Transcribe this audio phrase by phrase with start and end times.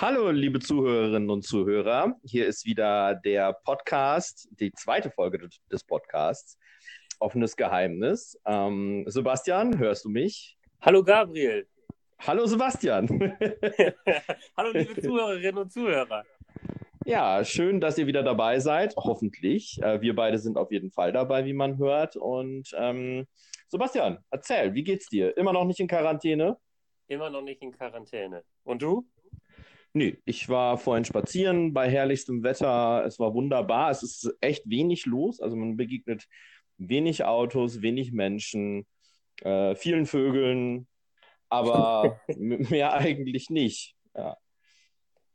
[0.00, 2.14] Hallo, liebe Zuhörerinnen und Zuhörer.
[2.22, 6.56] Hier ist wieder der Podcast, die zweite Folge des Podcasts,
[7.18, 8.38] Offenes Geheimnis.
[8.46, 10.56] Ähm, Sebastian, hörst du mich?
[10.82, 11.66] Hallo, Gabriel.
[12.20, 13.08] Hallo, Sebastian.
[14.56, 16.22] Hallo, liebe Zuhörerinnen und Zuhörer.
[17.04, 18.94] Ja, schön, dass ihr wieder dabei seid.
[18.94, 19.82] Hoffentlich.
[19.82, 22.14] Äh, wir beide sind auf jeden Fall dabei, wie man hört.
[22.14, 23.26] Und ähm,
[23.66, 25.36] Sebastian, erzähl, wie geht's dir?
[25.36, 26.56] Immer noch nicht in Quarantäne?
[27.08, 28.44] Immer noch nicht in Quarantäne.
[28.62, 29.08] Und du?
[29.98, 33.04] Nee, ich war vorhin spazieren bei herrlichstem Wetter.
[33.04, 33.90] Es war wunderbar.
[33.90, 35.40] Es ist echt wenig los.
[35.40, 36.28] Also man begegnet
[36.76, 38.86] wenig Autos, wenig Menschen,
[39.42, 40.86] äh, vielen Vögeln,
[41.48, 43.96] aber mehr eigentlich nicht.
[44.14, 44.36] Ja.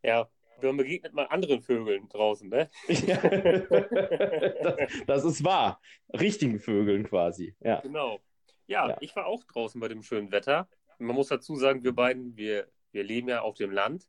[0.01, 0.29] ja,
[0.61, 2.69] man begegnet mal anderen Vögeln draußen, ne?
[2.87, 4.77] Ja, das,
[5.07, 5.81] das, ist wahr.
[6.13, 7.53] Richtigen Vögeln quasi.
[7.59, 7.81] Ja.
[7.81, 8.21] Genau.
[8.67, 10.69] Ja, ja, ich war auch draußen bei dem schönen Wetter.
[10.99, 14.07] Man muss dazu sagen, wir beiden, wir, wir leben ja auf dem Land.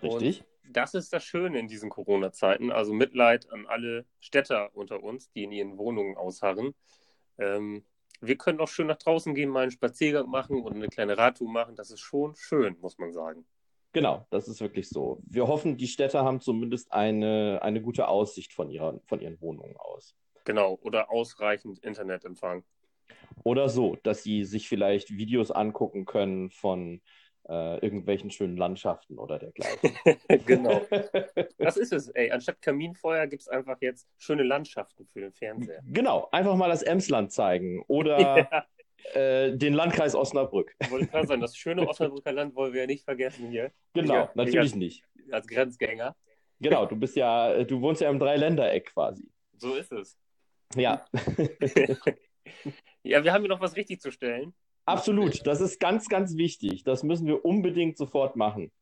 [0.00, 0.40] Richtig.
[0.40, 2.70] Und das ist das Schöne in diesen Corona-Zeiten.
[2.70, 6.74] Also Mitleid an alle Städter unter uns, die in ihren Wohnungen ausharren.
[7.38, 7.84] Ähm,
[8.20, 11.50] wir können auch schön nach draußen gehen, mal einen Spaziergang machen oder eine kleine Radtour
[11.50, 11.74] machen.
[11.74, 13.44] Das ist schon schön, muss man sagen.
[13.92, 15.20] Genau, das ist wirklich so.
[15.26, 19.76] Wir hoffen, die Städter haben zumindest eine, eine gute Aussicht von, ihrer, von ihren Wohnungen
[19.76, 20.14] aus.
[20.44, 22.64] Genau, oder ausreichend Internetempfang.
[23.44, 27.02] Oder so, dass sie sich vielleicht Videos angucken können von
[27.48, 29.96] äh, irgendwelchen schönen Landschaften oder dergleichen.
[30.46, 30.80] genau.
[31.58, 32.30] Das ist es, ey.
[32.30, 35.80] Anstatt Kaminfeuer gibt es einfach jetzt schöne Landschaften für den Fernseher.
[35.86, 38.18] Genau, einfach mal das Emsland zeigen oder
[39.14, 39.20] ja.
[39.20, 40.74] äh, den Landkreis Osnabrück.
[40.90, 43.70] Wollte gerade sagen, das schöne Osnabrücker Land wollen wir ja nicht vergessen hier.
[43.94, 45.04] Genau, ja, natürlich als, nicht.
[45.30, 46.16] Als Grenzgänger.
[46.60, 49.28] Genau, du bist ja, du wohnst ja im Dreiländereck quasi.
[49.56, 50.18] So ist es.
[50.74, 51.04] Ja.
[53.02, 54.54] ja, wir haben hier noch was richtig zu stellen.
[54.84, 56.82] Absolut, das ist ganz, ganz wichtig.
[56.84, 58.72] Das müssen wir unbedingt sofort machen.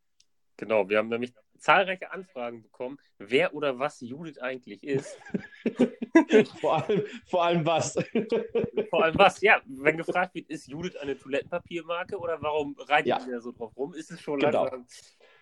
[0.56, 5.18] Genau, wir haben nämlich zahlreiche Anfragen bekommen, wer oder was Judith eigentlich ist.
[6.60, 7.94] vor, allem, vor allem was?
[8.90, 9.60] vor allem was, ja.
[9.66, 13.26] Wenn gefragt wird, ist Judith eine Toilettenpapiermarke oder warum reitet ja.
[13.26, 14.64] ihr da so drauf rum, ist es schon genau.
[14.64, 14.86] langsam.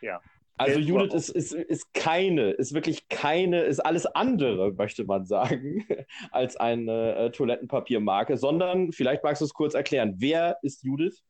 [0.00, 0.21] Ja.
[0.58, 5.86] Also Judith ist, ist, ist keine, ist wirklich keine, ist alles andere, möchte man sagen,
[6.30, 10.16] als eine äh, Toilettenpapiermarke, sondern vielleicht magst du es kurz erklären.
[10.19, 11.22] Wer ist Judith?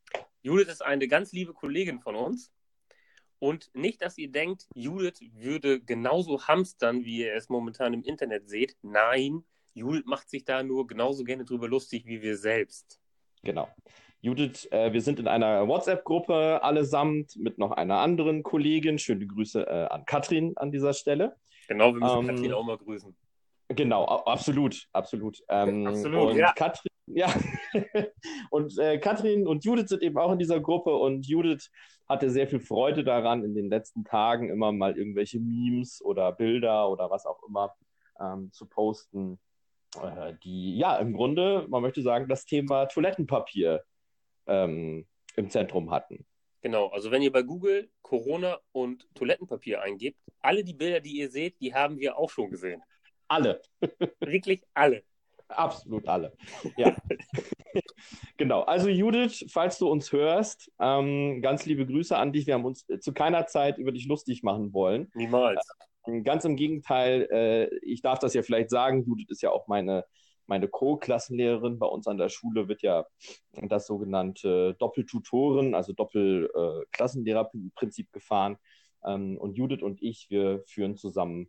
[0.42, 2.52] Judith ist eine ganz liebe Kollegin von uns.
[3.40, 8.48] Und nicht, dass ihr denkt, Judith würde genauso hamstern, wie ihr es momentan im Internet
[8.48, 8.76] seht.
[8.82, 12.98] Nein, Judith macht sich da nur genauso gerne drüber lustig wie wir selbst.
[13.44, 13.68] Genau.
[14.20, 18.98] Judith, äh, wir sind in einer WhatsApp-Gruppe allesamt mit noch einer anderen Kollegin.
[18.98, 21.36] Schöne Grüße äh, an Katrin an dieser Stelle.
[21.68, 23.16] Genau, wir müssen ähm, Katrin auch mal grüßen.
[23.68, 25.42] Genau, absolut, absolut.
[25.48, 26.52] Ähm, absolut, ja.
[26.52, 27.28] Katrin, ja.
[28.50, 31.70] und äh, Katrin und Judith sind eben auch in dieser Gruppe und Judith
[32.08, 36.88] hatte sehr viel Freude daran, in den letzten Tagen immer mal irgendwelche Memes oder Bilder
[36.88, 37.74] oder was auch immer
[38.18, 39.38] ähm, zu posten,
[40.02, 43.84] äh, die ja im Grunde, man möchte sagen, das Thema Toilettenpapier
[44.48, 46.26] ähm, im Zentrum hatten.
[46.60, 51.30] Genau, also wenn ihr bei Google Corona und Toilettenpapier eingebt, alle die Bilder, die ihr
[51.30, 52.82] seht, die haben wir auch schon gesehen.
[53.28, 53.62] Alle.
[54.20, 55.02] Wirklich alle.
[55.48, 56.36] Absolut alle.
[56.76, 56.94] Ja.
[58.36, 58.62] genau.
[58.62, 62.46] Also Judith, falls du uns hörst, ähm, ganz liebe Grüße an dich.
[62.46, 65.10] Wir haben uns zu keiner Zeit über dich lustig machen wollen.
[65.14, 65.66] Niemals.
[66.04, 69.68] Äh, ganz im Gegenteil, äh, ich darf das ja vielleicht sagen, Judith ist ja auch
[69.68, 70.04] meine
[70.48, 73.06] meine Co-Klassenlehrerin bei uns an der Schule wird ja
[73.52, 78.58] das sogenannte Doppeltutoren, also Doppelklassenlehrerprinzip äh, gefahren.
[79.04, 81.48] Ähm, und Judith und ich, wir führen zusammen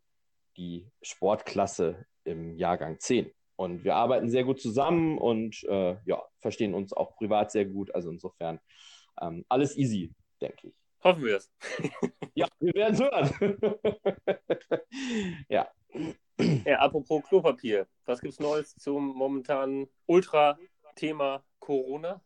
[0.57, 3.31] die Sportklasse im Jahrgang 10.
[3.55, 7.93] Und wir arbeiten sehr gut zusammen und äh, ja, verstehen uns auch privat sehr gut.
[7.95, 8.59] Also insofern
[9.21, 10.73] ähm, alles easy, denke ich.
[11.03, 11.51] Hoffen wir es.
[12.35, 13.57] ja, wir werden es hören.
[15.49, 15.67] ja.
[16.65, 22.21] Ja, apropos Klopapier, was gibt es Neues zum momentanen Ultra-Thema Corona?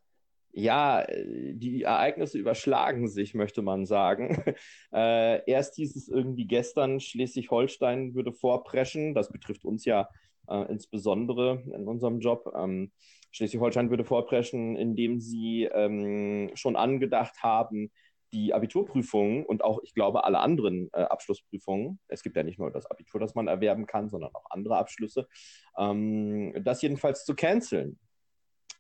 [0.56, 4.44] Ja, die Ereignisse überschlagen sich, möchte man sagen.
[4.96, 9.16] Äh, erst hieß es irgendwie gestern, Schleswig-Holstein würde vorpreschen.
[9.16, 10.08] Das betrifft uns ja
[10.48, 12.54] äh, insbesondere in unserem Job.
[12.56, 12.92] Ähm,
[13.32, 17.92] Schleswig-Holstein würde vorpreschen, indem sie ähm, schon angedacht haben,
[18.34, 22.72] die Abiturprüfungen und auch, ich glaube, alle anderen äh, Abschlussprüfungen, es gibt ja nicht nur
[22.72, 25.28] das Abitur, das man erwerben kann, sondern auch andere Abschlüsse,
[25.78, 28.00] ähm, das jedenfalls zu canceln.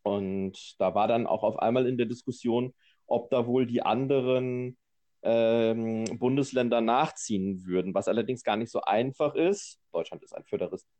[0.01, 2.73] Und da war dann auch auf einmal in der Diskussion,
[3.07, 4.77] ob da wohl die anderen
[5.21, 9.79] ähm, Bundesländer nachziehen würden, was allerdings gar nicht so einfach ist.
[9.93, 10.43] Deutschland ist ein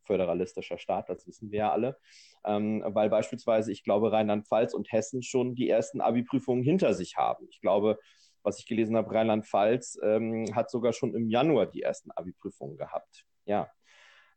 [0.04, 1.98] föderalistischer Staat, das wissen wir ja alle,
[2.46, 7.48] ähm, weil beispielsweise, ich glaube, Rheinland-Pfalz und Hessen schon die ersten Abi-Prüfungen hinter sich haben.
[7.50, 8.00] Ich glaube,
[8.44, 13.26] was ich gelesen habe, Rheinland-Pfalz ähm, hat sogar schon im Januar die ersten Abi-Prüfungen gehabt.
[13.46, 13.72] Ja.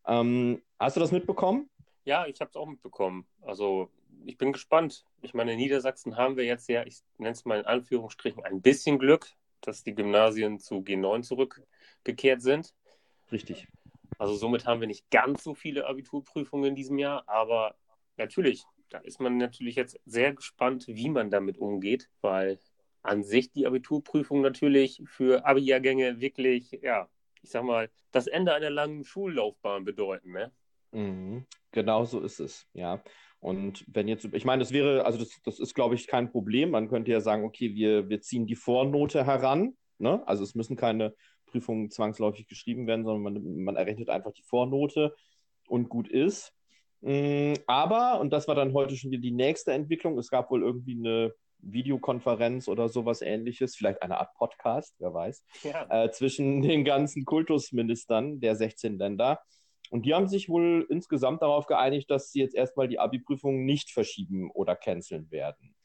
[0.06, 1.68] Ähm, hast du das mitbekommen?
[2.04, 3.26] Ja, ich habe es auch mitbekommen.
[3.42, 3.90] Also
[4.24, 5.04] ich bin gespannt.
[5.22, 8.62] Ich meine, in Niedersachsen haben wir jetzt ja, ich nenne es mal in Anführungsstrichen, ein
[8.62, 9.26] bisschen Glück,
[9.60, 12.74] dass die Gymnasien zu G9 zurückgekehrt sind.
[13.32, 13.66] Richtig.
[14.18, 17.74] Also somit haben wir nicht ganz so viele Abiturprüfungen in diesem Jahr, aber
[18.16, 22.58] natürlich, da ist man natürlich jetzt sehr gespannt, wie man damit umgeht, weil
[23.06, 27.08] an sich die Abiturprüfung natürlich für Abi-Jahrgänge wirklich, ja,
[27.42, 30.52] ich sag mal, das Ende einer langen Schullaufbahn bedeuten, ne?
[30.92, 31.46] Mhm.
[31.72, 33.02] Genau so ist es, ja.
[33.38, 36.70] Und wenn jetzt, ich meine, das wäre, also das, das ist, glaube ich, kein Problem.
[36.70, 39.76] Man könnte ja sagen, okay, wir, wir ziehen die Vornote heran.
[39.98, 40.26] Ne?
[40.26, 41.14] Also es müssen keine
[41.46, 45.14] Prüfungen zwangsläufig geschrieben werden, sondern man, man errechnet einfach die Vornote
[45.68, 46.52] und gut ist.
[47.02, 50.62] Mm, aber, und das war dann heute schon wieder die nächste Entwicklung, es gab wohl
[50.62, 56.04] irgendwie eine Videokonferenz oder sowas ähnliches, vielleicht eine Art Podcast, wer weiß, ja.
[56.04, 59.40] äh, zwischen den ganzen Kultusministern der 16 Länder.
[59.90, 63.92] Und die haben sich wohl insgesamt darauf geeinigt, dass sie jetzt erstmal die Abi-Prüfungen nicht
[63.92, 65.76] verschieben oder canceln werden.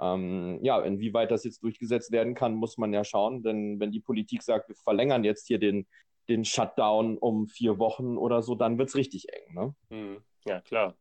[0.00, 4.00] Ähm, ja, inwieweit das jetzt durchgesetzt werden kann, muss man ja schauen, denn wenn die
[4.00, 5.88] Politik sagt, wir verlängern jetzt hier den,
[6.28, 9.54] den Shutdown um vier Wochen oder so, dann wird es richtig eng.
[9.54, 9.74] Ne?
[9.90, 10.94] Hm, ja, klar.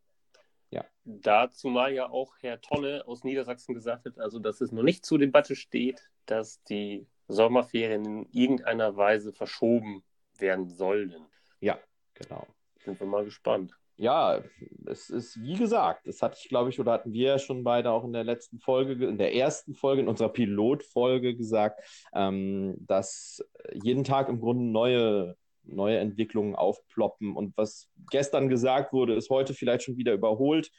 [0.70, 0.86] Ja.
[1.06, 5.06] Dazu mal ja auch Herr Tonne aus Niedersachsen gesagt hat, also dass es noch nicht
[5.06, 10.04] zur Debatte steht, dass die Sommerferien in irgendeiner Weise verschoben
[10.38, 11.16] werden sollen.
[11.60, 11.80] Ja,
[12.18, 12.48] Genau.
[12.84, 13.74] Sind wir mal gespannt.
[13.98, 14.44] Ja,
[14.86, 17.90] es ist wie gesagt, das hatte ich, glaube ich, oder hatten wir ja schon beide
[17.90, 21.82] auch in der letzten Folge, in der ersten Folge, in unserer Pilotfolge gesagt,
[22.14, 23.44] ähm, dass
[23.74, 25.36] jeden Tag im Grunde neue,
[25.68, 27.36] neue Entwicklungen aufploppen.
[27.36, 30.72] Und was gestern gesagt wurde, ist heute vielleicht schon wieder überholt.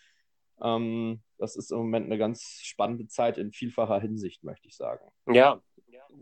[0.60, 5.06] Ähm, das ist im Moment eine ganz spannende Zeit in vielfacher Hinsicht, möchte ich sagen.
[5.26, 5.62] Ja,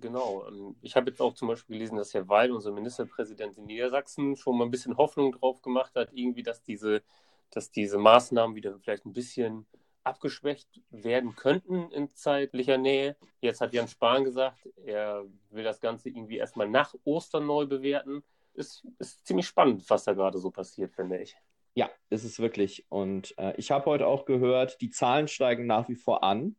[0.01, 0.47] Genau.
[0.49, 4.37] Ähm, ich habe jetzt auch zum Beispiel gelesen, dass Herr Weil, unser Ministerpräsident in Niedersachsen,
[4.37, 7.03] schon mal ein bisschen Hoffnung drauf gemacht hat, irgendwie, dass diese,
[7.51, 9.67] dass diese Maßnahmen wieder vielleicht ein bisschen
[10.05, 13.17] abgeschwächt werden könnten in zeitlicher Nähe.
[13.41, 18.23] Jetzt hat Jan Spahn gesagt, er will das Ganze irgendwie erstmal nach Ostern neu bewerten.
[18.57, 21.37] Ist, ist ziemlich spannend, was da gerade so passiert, finde ich.
[21.75, 22.87] Ja, ist es wirklich.
[22.89, 26.57] Und äh, ich habe heute auch gehört, die Zahlen steigen nach wie vor an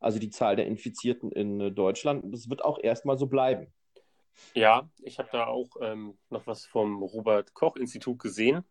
[0.00, 2.24] also die Zahl der Infizierten in äh, Deutschland.
[2.24, 3.72] Und das wird auch erstmal so bleiben.
[4.54, 8.64] Ja, ich habe da auch ähm, noch was vom Robert-Koch-Institut gesehen.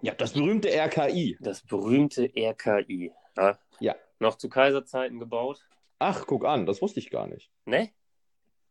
[0.00, 1.36] Ja, das berühmte RKI.
[1.40, 3.12] Das berühmte RKI.
[3.36, 3.58] Ja.
[3.80, 3.96] ja.
[4.18, 5.66] Noch zu Kaiserzeiten gebaut.
[5.98, 7.50] Ach, guck an, das wusste ich gar nicht.
[7.66, 7.90] Ne?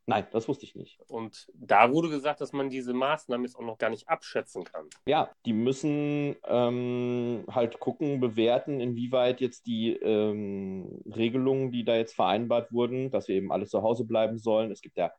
[0.07, 0.99] Nein, das wusste ich nicht.
[1.07, 4.87] Und da wurde gesagt, dass man diese Maßnahmen jetzt auch noch gar nicht abschätzen kann.
[5.07, 12.13] Ja, die müssen ähm, halt gucken, bewerten, inwieweit jetzt die ähm, Regelungen, die da jetzt
[12.13, 14.71] vereinbart wurden, dass wir eben alle zu Hause bleiben sollen.
[14.71, 15.11] Es gibt ja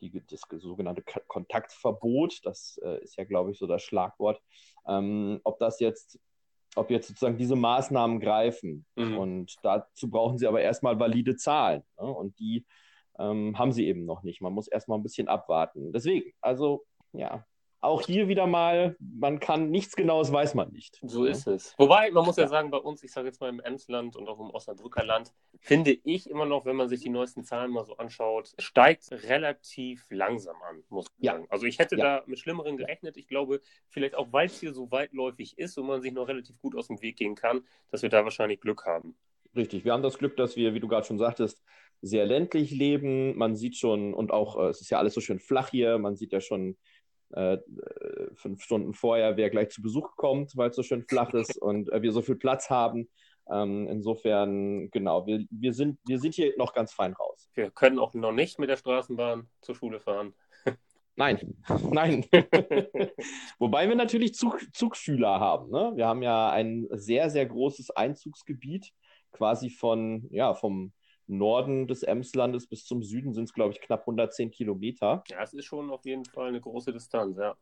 [0.00, 4.40] die, das sogenannte Kontaktverbot, das äh, ist ja, glaube ich, so das Schlagwort.
[4.86, 6.18] Ähm, ob das jetzt
[6.76, 8.86] ob jetzt sozusagen diese Maßnahmen greifen.
[8.94, 9.18] Mhm.
[9.18, 11.82] Und dazu brauchen sie aber erstmal valide Zahlen.
[11.98, 12.06] Ne?
[12.06, 12.64] Und die
[13.18, 14.40] ähm, haben sie eben noch nicht.
[14.40, 15.92] Man muss erstmal ein bisschen abwarten.
[15.92, 17.44] Deswegen, also ja,
[17.80, 20.98] auch hier wieder mal, man kann nichts Genaues weiß man nicht.
[21.02, 21.74] So ist es.
[21.78, 24.28] Wobei, man muss ja, ja sagen, bei uns, ich sage jetzt mal im Emsland und
[24.28, 27.84] auch im Osnabrücker Land, finde ich immer noch, wenn man sich die neuesten Zahlen mal
[27.84, 31.32] so anschaut, steigt relativ langsam an, muss man ja.
[31.32, 31.46] sagen.
[31.50, 32.18] Also ich hätte ja.
[32.18, 33.16] da mit Schlimmeren gerechnet.
[33.16, 36.58] Ich glaube, vielleicht auch, weil es hier so weitläufig ist und man sich noch relativ
[36.60, 39.16] gut aus dem Weg gehen kann, dass wir da wahrscheinlich Glück haben.
[39.54, 41.62] Richtig, wir haben das Glück, dass wir, wie du gerade schon sagtest,
[42.02, 43.36] sehr ländlich leben.
[43.36, 46.16] Man sieht schon, und auch, äh, es ist ja alles so schön flach hier, man
[46.16, 46.76] sieht ja schon
[47.30, 47.58] äh,
[48.34, 51.92] fünf Stunden vorher, wer gleich zu Besuch kommt, weil es so schön flach ist und
[51.92, 53.08] äh, wir so viel Platz haben.
[53.50, 57.50] Ähm, insofern, genau, wir, wir, sind, wir sind hier noch ganz fein raus.
[57.54, 60.34] Wir können auch noch nicht mit der Straßenbahn zur Schule fahren.
[61.16, 61.56] Nein,
[61.90, 62.24] nein.
[63.58, 65.68] Wobei wir natürlich Zug, Zugschüler haben.
[65.68, 65.90] Ne?
[65.96, 68.92] Wir haben ja ein sehr, sehr großes Einzugsgebiet,
[69.32, 70.92] quasi von, ja, vom
[71.28, 75.22] Norden des Emslandes bis zum Süden sind es, glaube ich, knapp 110 Kilometer.
[75.28, 77.56] Ja, es ist schon auf jeden Fall eine große Distanz, ja.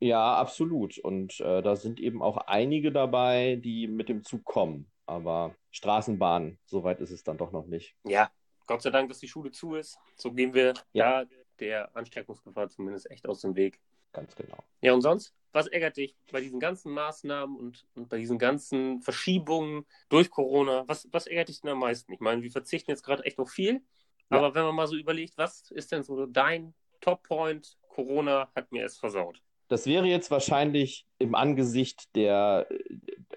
[0.00, 0.98] Ja, absolut.
[0.98, 4.90] Und äh, da sind eben auch einige dabei, die mit dem Zug kommen.
[5.06, 7.96] Aber Straßenbahn, soweit ist es dann doch noch nicht.
[8.04, 8.30] Ja,
[8.66, 9.98] Gott sei Dank, dass die Schule zu ist.
[10.16, 11.24] So gehen wir ja,
[11.58, 13.80] der Ansteckungsgefahr zumindest echt aus dem Weg.
[14.12, 14.58] Ganz genau.
[14.80, 15.34] Ja, und sonst?
[15.52, 20.84] Was ärgert dich bei diesen ganzen Maßnahmen und, und bei diesen ganzen Verschiebungen durch Corona?
[20.86, 22.12] Was, was ärgert dich denn am meisten?
[22.12, 23.82] Ich meine, wir verzichten jetzt gerade echt auf viel,
[24.30, 24.36] ja.
[24.36, 27.76] aber wenn man mal so überlegt, was ist denn so dein Top-Point?
[27.88, 29.42] Corona hat mir es versaut.
[29.68, 32.66] Das wäre jetzt wahrscheinlich im Angesicht der,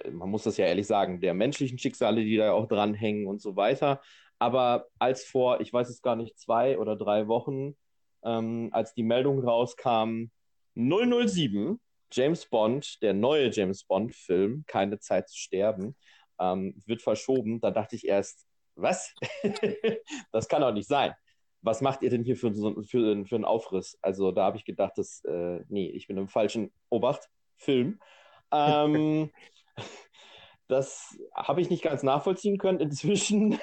[0.10, 3.56] man muss das ja ehrlich sagen, der menschlichen Schicksale, die da auch dranhängen und so
[3.56, 4.02] weiter.
[4.40, 7.76] aber als vor, ich weiß es gar nicht, zwei oder drei Wochen,
[8.24, 10.32] ähm, als die Meldung rauskam,
[10.76, 11.80] 007,
[12.12, 15.96] James Bond, der neue James Bond-Film, Keine Zeit zu sterben,
[16.40, 17.62] ähm, wird verschoben.
[17.62, 19.14] Da dachte ich erst, was?
[20.32, 21.14] das kann doch nicht sein.
[21.62, 22.54] Was macht ihr denn hier für,
[22.84, 23.98] für, für einen Aufriss?
[24.02, 27.30] Also da habe ich gedacht, dass, äh, nee, ich bin im falschen Obacht,
[27.62, 28.00] Film.
[28.52, 29.32] Ähm,
[30.68, 32.80] das habe ich nicht ganz nachvollziehen können.
[32.80, 33.60] Inzwischen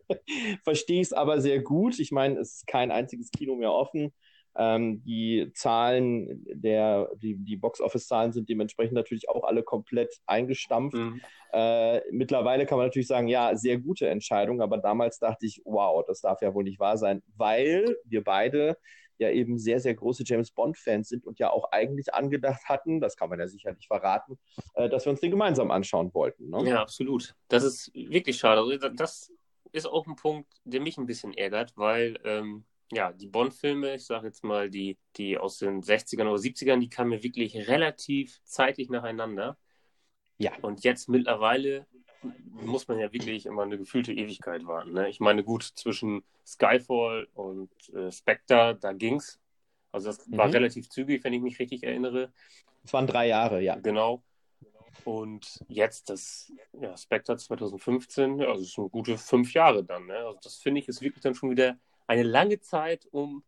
[0.64, 1.98] verstehe ich es aber sehr gut.
[1.98, 4.12] Ich meine, es ist kein einziges Kino mehr offen.
[4.58, 10.98] Ähm, die Zahlen der, die, die Box-Office-Zahlen sind dementsprechend natürlich auch alle komplett eingestampft.
[10.98, 11.20] Mhm.
[11.52, 16.04] Äh, mittlerweile kann man natürlich sagen, ja, sehr gute Entscheidung, aber damals dachte ich, wow,
[16.06, 18.76] das darf ja wohl nicht wahr sein, weil wir beide
[19.18, 23.16] ja eben sehr, sehr große James Bond-Fans sind und ja auch eigentlich angedacht hatten, das
[23.16, 24.38] kann man ja sicherlich verraten,
[24.74, 26.50] äh, dass wir uns den gemeinsam anschauen wollten.
[26.50, 26.68] Ne?
[26.68, 27.34] Ja, absolut.
[27.48, 28.60] Das ist wirklich schade.
[28.60, 29.32] Also, das
[29.72, 34.06] ist auch ein Punkt, der mich ein bisschen ärgert, weil ähm, ja, die Bond-Filme, ich
[34.06, 38.40] sage jetzt mal, die, die aus den 60ern oder 70ern, die kamen mir wirklich relativ
[38.44, 39.58] zeitlich nacheinander.
[40.38, 40.52] Ja.
[40.62, 41.86] Und jetzt mittlerweile
[42.22, 44.92] muss man ja wirklich immer eine gefühlte Ewigkeit warten.
[44.92, 45.08] Ne?
[45.08, 49.38] Ich meine, gut, zwischen Skyfall und äh, Spectre, da ging's.
[49.92, 50.36] Also das mhm.
[50.36, 52.32] war relativ zügig, wenn ich mich richtig erinnere.
[52.84, 53.76] Es waren drei Jahre, ja.
[53.76, 54.22] Genau.
[55.04, 60.06] Und jetzt das ja, Spectre 2015, ja, also das sind gute fünf Jahre dann.
[60.06, 60.16] Ne?
[60.16, 61.78] Also das finde ich ist wirklich dann schon wieder
[62.08, 63.44] eine lange Zeit, um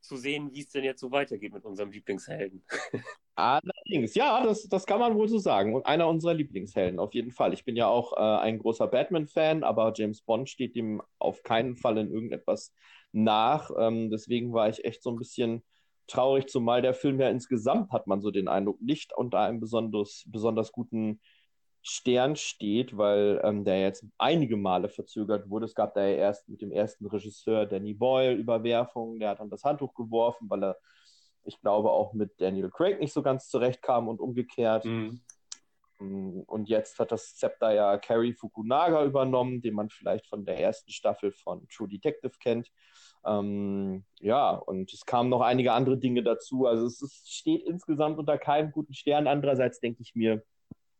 [0.00, 2.62] zu sehen, wie es denn jetzt so weitergeht mit unserem Lieblingshelden.
[3.34, 5.74] Allerdings, ja, das, das kann man wohl so sagen.
[5.74, 7.54] Und einer unserer Lieblingshelden, auf jeden Fall.
[7.54, 11.76] Ich bin ja auch äh, ein großer Batman-Fan, aber James Bond steht ihm auf keinen
[11.76, 12.74] Fall in irgendetwas
[13.12, 13.70] nach.
[13.78, 15.62] Ähm, deswegen war ich echt so ein bisschen
[16.06, 20.24] traurig, zumal der Film ja insgesamt, hat man so den Eindruck, nicht unter einem besonders,
[20.26, 21.20] besonders guten
[21.82, 25.64] Stern steht, weil ähm, der jetzt einige Male verzögert wurde.
[25.64, 29.50] Es gab da ja erst mit dem ersten Regisseur Danny Boyle Überwerfungen, der hat dann
[29.50, 30.76] das Handtuch geworfen, weil er,
[31.44, 34.84] ich glaube, auch mit Daniel Craig nicht so ganz zurechtkam und umgekehrt.
[34.84, 35.20] Mhm.
[36.00, 40.58] Mm, und jetzt hat das Zepter ja Cary Fukunaga übernommen, den man vielleicht von der
[40.58, 42.70] ersten Staffel von True Detective kennt.
[43.24, 46.66] Ähm, ja, und es kamen noch einige andere Dinge dazu.
[46.66, 49.26] Also es, es steht insgesamt unter keinem guten Stern.
[49.26, 50.42] Andererseits denke ich mir,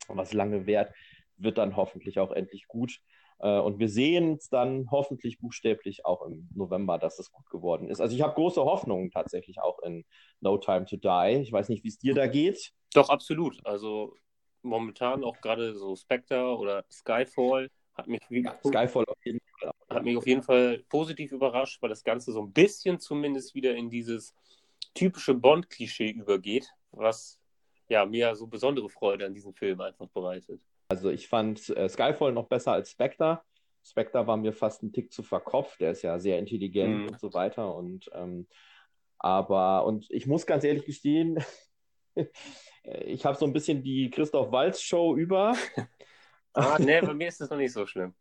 [0.09, 0.93] was lange währt,
[1.37, 3.01] wird dann hoffentlich auch endlich gut.
[3.41, 7.89] Äh, und wir sehen es dann hoffentlich buchstäblich auch im November, dass es gut geworden
[7.89, 8.01] ist.
[8.01, 10.05] Also ich habe große Hoffnungen tatsächlich auch in
[10.41, 11.41] No Time to Die.
[11.41, 12.73] Ich weiß nicht, wie es dir da geht.
[12.95, 13.59] Doch, absolut.
[13.65, 14.15] Also
[14.63, 19.73] momentan auch gerade so Spectre oder Skyfall hat mich, ja, Skyfall auf jeden Fall.
[19.89, 23.75] hat mich auf jeden Fall positiv überrascht, weil das Ganze so ein bisschen zumindest wieder
[23.75, 24.35] in dieses
[24.95, 27.40] typische Bond-Klischee übergeht, was
[27.91, 30.63] ja, mir so besondere Freude an diesem Film einfach bereitet.
[30.89, 33.43] Also ich fand äh, Skyfall noch besser als Spectre.
[33.83, 37.09] Spectre war mir fast ein Tick zu verkopft, der ist ja sehr intelligent mhm.
[37.09, 37.75] und so weiter.
[37.75, 38.47] Und ähm,
[39.19, 41.39] aber, und ich muss ganz ehrlich gestehen,
[43.05, 45.55] ich habe so ein bisschen die Christoph Walz Show über.
[46.55, 48.15] ah, nee, bei mir ist das noch nicht so schlimm.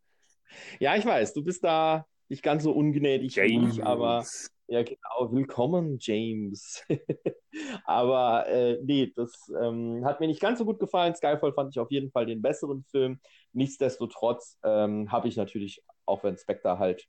[0.78, 3.76] Ja, ich weiß, du bist da nicht ganz so ungnädig James.
[3.76, 4.24] wie ich, aber
[4.70, 6.84] ja, genau, willkommen, James.
[7.84, 11.16] Aber äh, nee, das ähm, hat mir nicht ganz so gut gefallen.
[11.16, 13.20] Skyfall fand ich auf jeden Fall den besseren Film.
[13.52, 17.08] Nichtsdestotrotz ähm, habe ich natürlich, auch wenn Spectre halt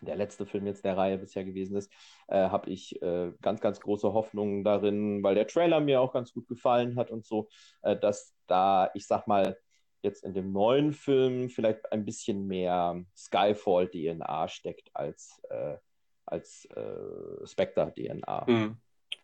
[0.00, 1.92] der letzte Film jetzt der Reihe bisher gewesen ist,
[2.26, 6.32] äh, habe ich äh, ganz, ganz große Hoffnungen darin, weil der Trailer mir auch ganz
[6.32, 7.48] gut gefallen hat und so,
[7.82, 9.56] äh, dass da, ich sag mal,
[10.02, 15.76] jetzt in dem neuen Film vielleicht ein bisschen mehr Skyfall-DNA steckt als äh,
[16.30, 18.44] als äh, Spectre-DNA.
[18.46, 18.76] Mhm.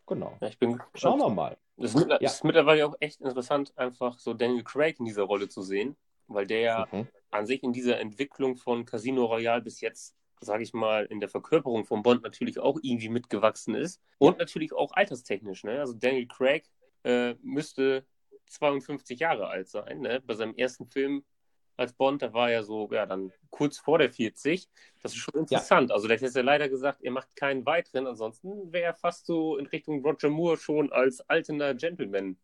[0.06, 0.36] Genau.
[0.40, 1.56] Ja, ich bin, Schauen wir mal.
[1.78, 2.16] Es ist, ja.
[2.16, 5.96] ist, mittlerweile auch echt interessant, einfach so Daniel Craig in dieser Rolle zu sehen,
[6.26, 7.06] weil der ja mhm.
[7.30, 11.28] an sich in dieser Entwicklung von Casino Royale bis jetzt, sage ich mal, in der
[11.28, 15.64] Verkörperung von Bond natürlich auch irgendwie mitgewachsen ist und natürlich auch alterstechnisch.
[15.64, 15.80] Ne?
[15.80, 16.64] Also Daniel Craig
[17.04, 18.06] äh, müsste
[18.46, 20.00] 52 Jahre alt sein.
[20.00, 20.22] Ne?
[20.24, 21.24] Bei seinem ersten Film
[21.76, 24.68] als Bond, da war er so, ja, dann kurz vor der 40.
[25.02, 25.90] Das ist schon interessant.
[25.90, 25.94] Ja.
[25.94, 28.06] Also, der hat ja leider gesagt, er macht keinen weiteren.
[28.06, 32.36] Ansonsten wäre er fast so in Richtung Roger Moore schon als alternder Gentleman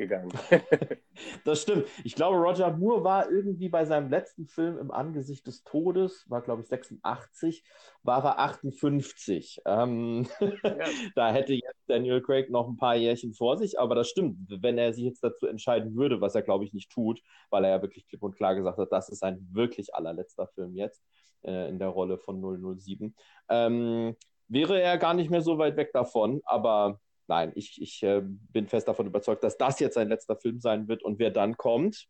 [0.00, 0.32] gegangen.
[1.44, 1.86] das stimmt.
[2.04, 6.40] Ich glaube, Roger Moore war irgendwie bei seinem letzten Film im Angesicht des Todes, war
[6.40, 7.62] glaube ich 86,
[8.02, 9.60] war er 58.
[9.66, 10.50] Ähm, ja.
[11.14, 11.52] da hätte
[11.90, 15.22] Daniel Craig noch ein paar Jährchen vor sich, aber das stimmt, wenn er sich jetzt
[15.22, 17.20] dazu entscheiden würde, was er glaube ich nicht tut,
[17.50, 20.74] weil er ja wirklich klipp und klar gesagt hat, das ist sein wirklich allerletzter Film
[20.74, 21.02] jetzt
[21.42, 23.14] äh, in der Rolle von 007.
[23.48, 24.16] Ähm,
[24.48, 28.66] wäre er gar nicht mehr so weit weg davon, aber nein, ich, ich äh, bin
[28.66, 32.08] fest davon überzeugt, dass das jetzt sein letzter Film sein wird und wer dann kommt,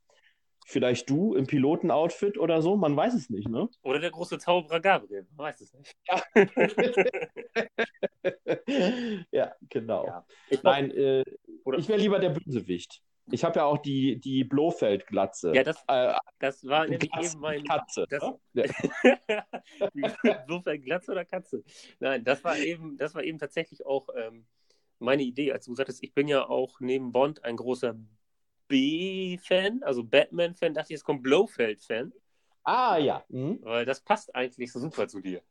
[0.67, 3.69] Vielleicht du im Pilotenoutfit oder so, man weiß es nicht, ne?
[3.83, 5.97] Oder der große Zauberer Gabriel, man weiß es nicht.
[6.07, 6.23] Ja,
[9.33, 10.07] ja genau.
[10.07, 10.27] Ja.
[10.49, 11.25] Ich Nein, äh,
[11.65, 13.03] Oder- ich wäre lieber der Bösewicht.
[13.33, 15.53] Ich habe ja auch die, die Blofeld-Glatze.
[15.55, 17.65] Ja, das, äh, das war nämlich Glatze, eben mein.
[17.65, 18.07] Katze.
[18.09, 18.65] Das, ne?
[20.49, 21.63] Insofern Glatze oder Katze?
[22.01, 24.47] Nein, das war eben, das war eben tatsächlich auch ähm,
[24.99, 27.95] meine Idee, als du gesagt hast, ich bin ja auch neben Bond ein großer
[28.71, 32.13] B-Fan, also Batman-Fan, dachte ich, jetzt kommt Blofeld-Fan,
[32.63, 33.25] Ah, ja.
[33.29, 33.59] Mhm.
[33.63, 35.43] weil das passt eigentlich so super zu dir.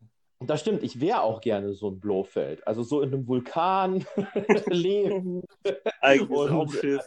[0.41, 2.65] Das stimmt, ich wäre auch gerne so ein Blofeld.
[2.65, 4.05] Also so in einem Vulkan
[4.67, 5.43] leben.
[5.99, 7.05] Eigenes Raumschiff.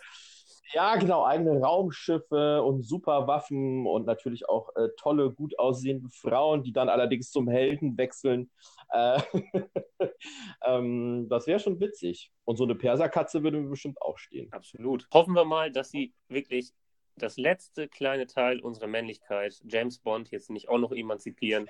[0.74, 6.62] Ja, genau, eigene Raumschiffe und super Waffen und natürlich auch äh, tolle, gut aussehende Frauen,
[6.62, 8.50] die dann allerdings zum Helden wechseln.
[8.90, 9.20] Äh,
[10.64, 12.32] ähm, das wäre schon witzig.
[12.44, 14.50] Und so eine Perserkatze würde mir bestimmt auch stehen.
[14.52, 15.06] Absolut.
[15.12, 16.72] Hoffen wir mal, dass sie wirklich
[17.16, 21.66] das letzte kleine Teil unserer Männlichkeit, James Bond, jetzt nicht auch noch emanzipieren.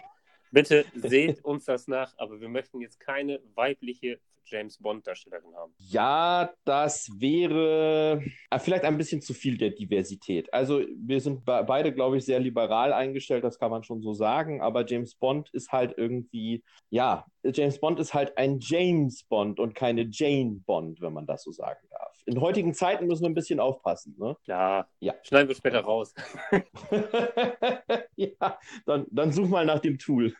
[0.52, 5.72] Bitte seht uns das nach, aber wir möchten jetzt keine weibliche James Bond-Darstellerin haben.
[5.78, 10.52] Ja, das wäre äh, vielleicht ein bisschen zu viel der Diversität.
[10.52, 14.12] Also wir sind be beide, glaube ich, sehr liberal eingestellt, das kann man schon so
[14.12, 19.58] sagen, aber James Bond ist halt irgendwie, ja, James Bond ist halt ein James Bond
[19.58, 22.12] und keine Jane Bond, wenn man das so sagen darf.
[22.24, 24.36] In heutigen Zeiten müssen wir ein bisschen aufpassen, ne?
[24.44, 25.14] Ja, Ja.
[25.24, 26.14] schneiden wir später raus.
[28.16, 30.32] ja, dann, dann such mal nach dem Tool.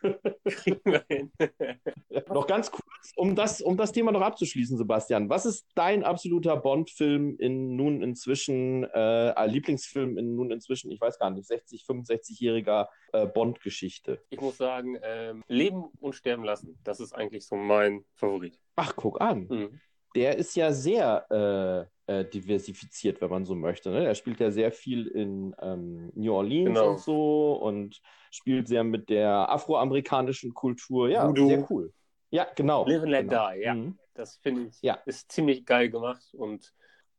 [0.45, 1.31] Kriegen wir hin.
[2.29, 5.29] Noch ganz kurz, um das, um das Thema noch abzuschließen, Sebastian.
[5.29, 11.01] Was ist dein absoluter Bond-Film in nun inzwischen, äh, äh, Lieblingsfilm in nun inzwischen, ich
[11.01, 14.21] weiß gar nicht, 60, 65-jähriger äh, Bond-Geschichte?
[14.29, 18.59] Ich muss sagen, ähm, leben und sterben lassen, das ist eigentlich so mein Favorit.
[18.75, 19.47] Ach, guck an.
[19.47, 19.79] Mhm.
[20.15, 23.89] Der ist ja sehr äh, äh, diversifiziert, wenn man so möchte.
[23.89, 24.05] Ne?
[24.05, 26.91] Er spielt ja sehr viel in ähm, New Orleans Genau.
[26.91, 28.01] und so und
[28.31, 31.09] spielt sehr mit der afroamerikanischen Kultur.
[31.09, 31.47] Ja, Voodoo.
[31.47, 31.93] sehr cool.
[32.29, 32.85] Ja, genau.
[32.87, 33.51] Live and let genau.
[33.51, 33.73] die, ja.
[33.73, 33.97] Mhm.
[34.15, 34.95] Das finde ich, Ja.
[35.05, 36.73] ist ziemlich geil gemacht und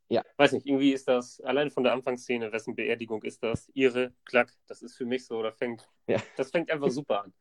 [0.09, 0.23] Ja.
[0.37, 4.53] weiß nicht, irgendwie ist das, allein von der Anfangsszene, wessen Beerdigung ist das, ihre, klack,
[4.69, 6.19] das ist für mich so, da fängt, Ja.
[6.37, 7.33] das fängt einfach super an.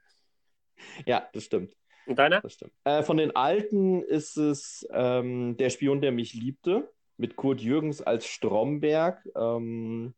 [1.06, 1.76] Ja, das stimmt.
[2.06, 2.42] Und deiner?
[2.42, 2.74] Das stimmt.
[2.84, 8.02] Äh, von den alten ist es ähm, Der Spion, der mich liebte, mit Kurt Jürgens
[8.02, 9.24] als Stromberg.
[9.36, 10.13] Ähm,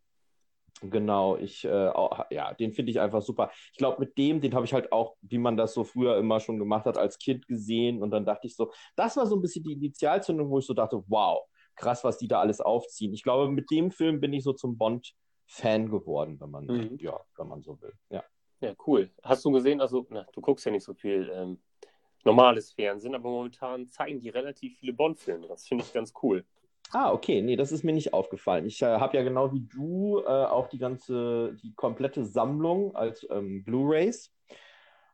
[0.82, 3.52] genau, ich, äh, auch, ja, den finde ich einfach super.
[3.72, 6.40] Ich glaube, mit dem, den habe ich halt auch, wie man das so früher immer
[6.40, 8.02] schon gemacht hat, als Kind gesehen.
[8.02, 10.74] Und dann dachte ich so, das war so ein bisschen die Initialzündung, wo ich so
[10.74, 11.44] dachte, wow,
[11.76, 13.14] krass, was die da alles aufziehen.
[13.14, 16.98] Ich glaube, mit dem Film bin ich so zum Bond-Fan geworden, wenn man, Mhm.
[17.00, 17.94] ja, wenn man so will.
[18.10, 18.24] Ja.
[18.62, 19.12] Ja, cool.
[19.22, 21.62] Hast du gesehen, also, na, du guckst ja nicht so viel ähm,
[22.26, 25.48] normales Fernsehen, aber momentan zeigen die relativ viele Bond-Filme.
[25.48, 26.44] Das finde ich ganz cool.
[26.92, 28.66] Ah, okay, nee, das ist mir nicht aufgefallen.
[28.66, 33.26] Ich äh, habe ja genau wie du äh, auch die ganze, die komplette Sammlung als
[33.30, 34.32] ähm, Blu-rays.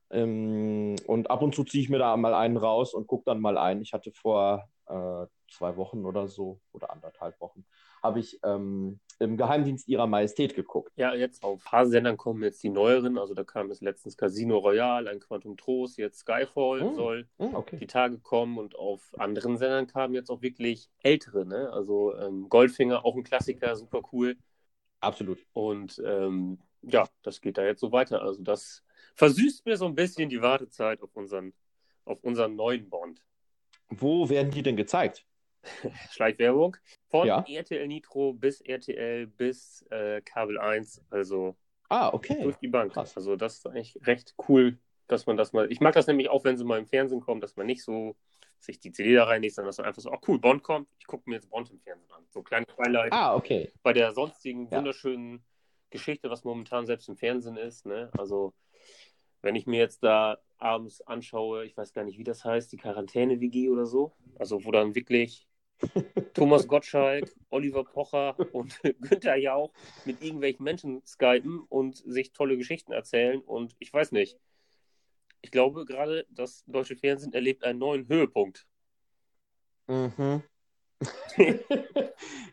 [0.10, 3.40] Ähm, und ab und zu ziehe ich mir da mal einen raus und gucke dann
[3.40, 3.82] mal ein.
[3.82, 7.66] Ich hatte vor äh, zwei Wochen oder so oder anderthalb Wochen,
[8.02, 10.92] habe ich ähm, im Geheimdienst ihrer Majestät geguckt.
[10.96, 13.18] Ja, jetzt auf ein paar Sendern kommen jetzt die neueren.
[13.20, 16.96] Also da kam es letztens Casino Royale, ein Quantum Trost, jetzt Skyfall Hm.
[16.96, 17.78] soll Hm, okay.
[17.78, 21.70] die Tage kommen und auf anderen Sendern kamen jetzt auch wirklich ältere, ne?
[21.72, 24.38] Also ähm, Goldfinger, auch ein Klassiker, super cool.
[25.00, 25.40] Absolut.
[25.54, 28.22] Und ähm, ja, das geht da jetzt so weiter.
[28.24, 28.84] Also das
[29.16, 31.54] versüßt mir so ein bisschen die Wartezeit auf unseren,
[32.06, 33.24] auf unseren neuen Bond.
[33.90, 35.26] Wo werden die denn gezeigt?
[36.12, 36.78] Schleichwerbung.
[37.10, 37.44] Von Ja.
[37.48, 41.56] RTL Nitro bis RTL bis äh, Kabel 1, also
[41.90, 42.42] Ah, okay.
[42.44, 42.94] durch die Bank.
[42.94, 43.16] krass.
[43.18, 45.70] Also das ist eigentlich recht cool, dass man das mal.
[45.72, 48.16] Ich mag das nämlich auch, wenn sie mal im Fernsehen kommen, dass man nicht so
[48.60, 51.08] sich die CD da reinlegt, sondern dass man einfach so, ach cool, Bond kommt, ich
[51.08, 52.24] gucke mir jetzt Bond im Fernsehen an.
[52.30, 53.72] So kleine Highlight Ah, okay.
[53.84, 54.78] bei der sonstigen Ja.
[54.78, 55.44] wunderschönen
[55.90, 57.86] Geschichte, was momentan selbst im Fernsehen ist.
[57.86, 58.10] Ne?
[58.18, 58.54] Also
[59.42, 62.78] wenn ich mir jetzt da abends anschaue, ich weiß gar nicht, wie das heißt, die
[62.78, 65.48] Quarantäne-WG oder so, also wo dann wirklich
[66.34, 69.72] Thomas Gottschalk, Oliver Pocher und Günther Jauch
[70.06, 74.38] mit irgendwelchen Menschen skypen und sich tolle Geschichten erzählen und ich weiß nicht.
[75.42, 78.68] Ich glaube gerade, das deutsche Fernsehen erlebt einen neuen Höhepunkt.
[79.88, 80.44] Mhm.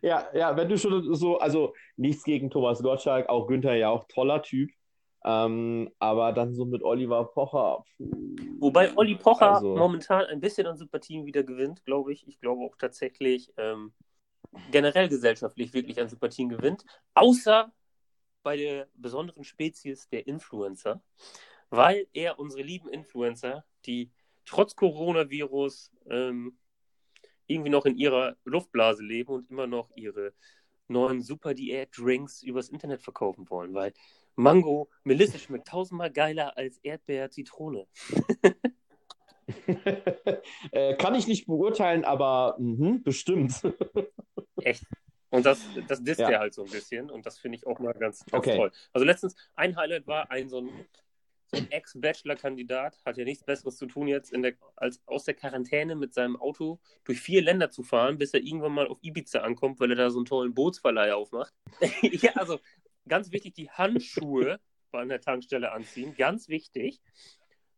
[0.03, 4.07] ja, ja, wenn du schon so, also nichts gegen Thomas Gottschalk, auch Günther ja auch
[4.09, 4.71] toller Typ.
[5.25, 7.85] Ähm, aber dann so mit Oliver Pocher.
[7.97, 8.37] puh.
[8.61, 12.27] Wobei Olli Pocher Also- momentan ein bisschen an Sympathien wieder gewinnt, glaube ich.
[12.29, 13.93] Ich glaube auch tatsächlich ähm,
[14.71, 16.85] generell gesellschaftlich wirklich an Sympathien gewinnt.
[17.15, 17.73] Außer
[18.43, 21.03] bei der besonderen Spezies der Influencer,
[21.71, 24.11] weil er unsere lieben Influencer, die
[24.47, 26.59] trotz Coronavirus ähm,
[27.47, 30.33] irgendwie noch in ihrer Luftblase leben und immer noch ihre
[30.87, 33.93] neuen Super-Diät-Drinks übers Internet verkaufen wollen, weil
[34.39, 37.87] Mango Melisse schmeckt tausendmal geiler als Erdbeer-Zitrone.
[40.73, 43.55] äh, kann ich nicht beurteilen, aber mh, bestimmt.
[44.63, 44.85] Echt.
[45.31, 46.31] Und das, das disst Ja.
[46.31, 48.57] er halt so ein bisschen und das finde ich auch mal ganz, ganz Okay.
[48.57, 48.71] toll.
[48.93, 50.71] Also letztens, ein Highlight war ein so ein,
[51.51, 55.97] so ein Ex-Bachelor-Kandidat, hat ja nichts Besseres zu tun jetzt, der, als aus der Quarantäne
[55.97, 59.81] mit seinem Auto durch vier Länder zu fahren, bis er irgendwann mal auf Ibiza ankommt,
[59.81, 61.53] weil er da so einen tollen Bootsverleih aufmacht.
[62.03, 62.59] ja, also
[63.09, 64.61] ganz wichtig, die Handschuhe
[64.93, 67.01] an der Tankstelle anziehen, ganz wichtig.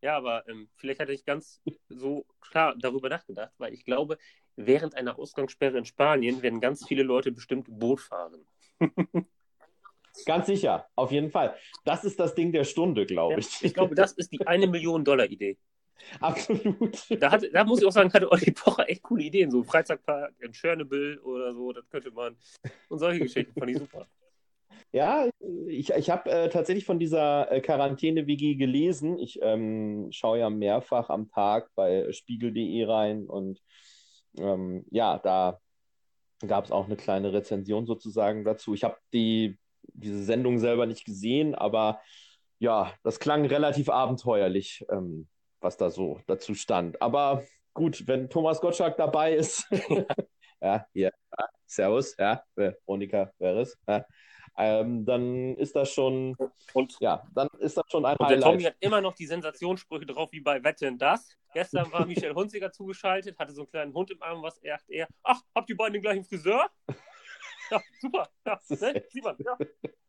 [0.01, 4.17] Ja, aber ähm, vielleicht hatte ich ganz so klar darüber nachgedacht, weil ich glaube,
[4.55, 8.45] während einer Ausgangssperre in Spanien werden ganz viele Leute bestimmt Boot fahren.
[10.25, 11.55] Ganz sicher, auf jeden Fall.
[11.85, 13.63] Das ist das Ding der Stunde, glaube Ja, ich.
[13.63, 15.57] ich glaube, das ist die eine Million Dollar Idee.
[16.19, 16.97] Absolut.
[17.21, 19.51] Da, hat, da muss ich auch sagen, hatte Olli Pocher echt coole Ideen.
[19.51, 22.35] So Freizeitpark in Tschernobyl oder so, das könnte man.
[22.89, 24.07] Und solche Geschichten fand ich super.
[24.91, 25.27] Ja,
[25.67, 29.17] ich, ich habe äh, tatsächlich von dieser äh, Quarantäne-WG gelesen.
[29.19, 33.61] Ich ähm, schaue ja mehrfach am Tag bei spiegel.de rein und
[34.37, 35.59] ähm, ja, da
[36.47, 38.73] gab es auch eine kleine Rezension sozusagen dazu.
[38.73, 42.01] Ich habe die, diese Sendung selber nicht gesehen, aber
[42.59, 45.27] ja, das klang relativ abenteuerlich, ähm,
[45.61, 47.01] was da so dazu stand.
[47.01, 49.67] Aber gut, wenn Thomas Gottschalk dabei ist,
[50.61, 54.05] ja, hier, ja, Servus, ja, Veronika Veres, ja,
[54.57, 56.35] ähm, dann ist das schon,
[56.73, 58.73] Und, ja, dann ist das schon ein und der Tommy Highlight.
[58.73, 61.37] hat immer noch die Sensationssprüche drauf, wie bei Wette in das.
[61.53, 65.07] Gestern war Michel Hunziger zugeschaltet, hatte so einen kleinen Hund im Arm, was er, er
[65.23, 66.69] ach, habt ihr beiden den gleichen Friseur?
[67.69, 68.29] Ja, super.
[68.45, 69.03] Ja, ne?
[69.23, 69.57] man, ja.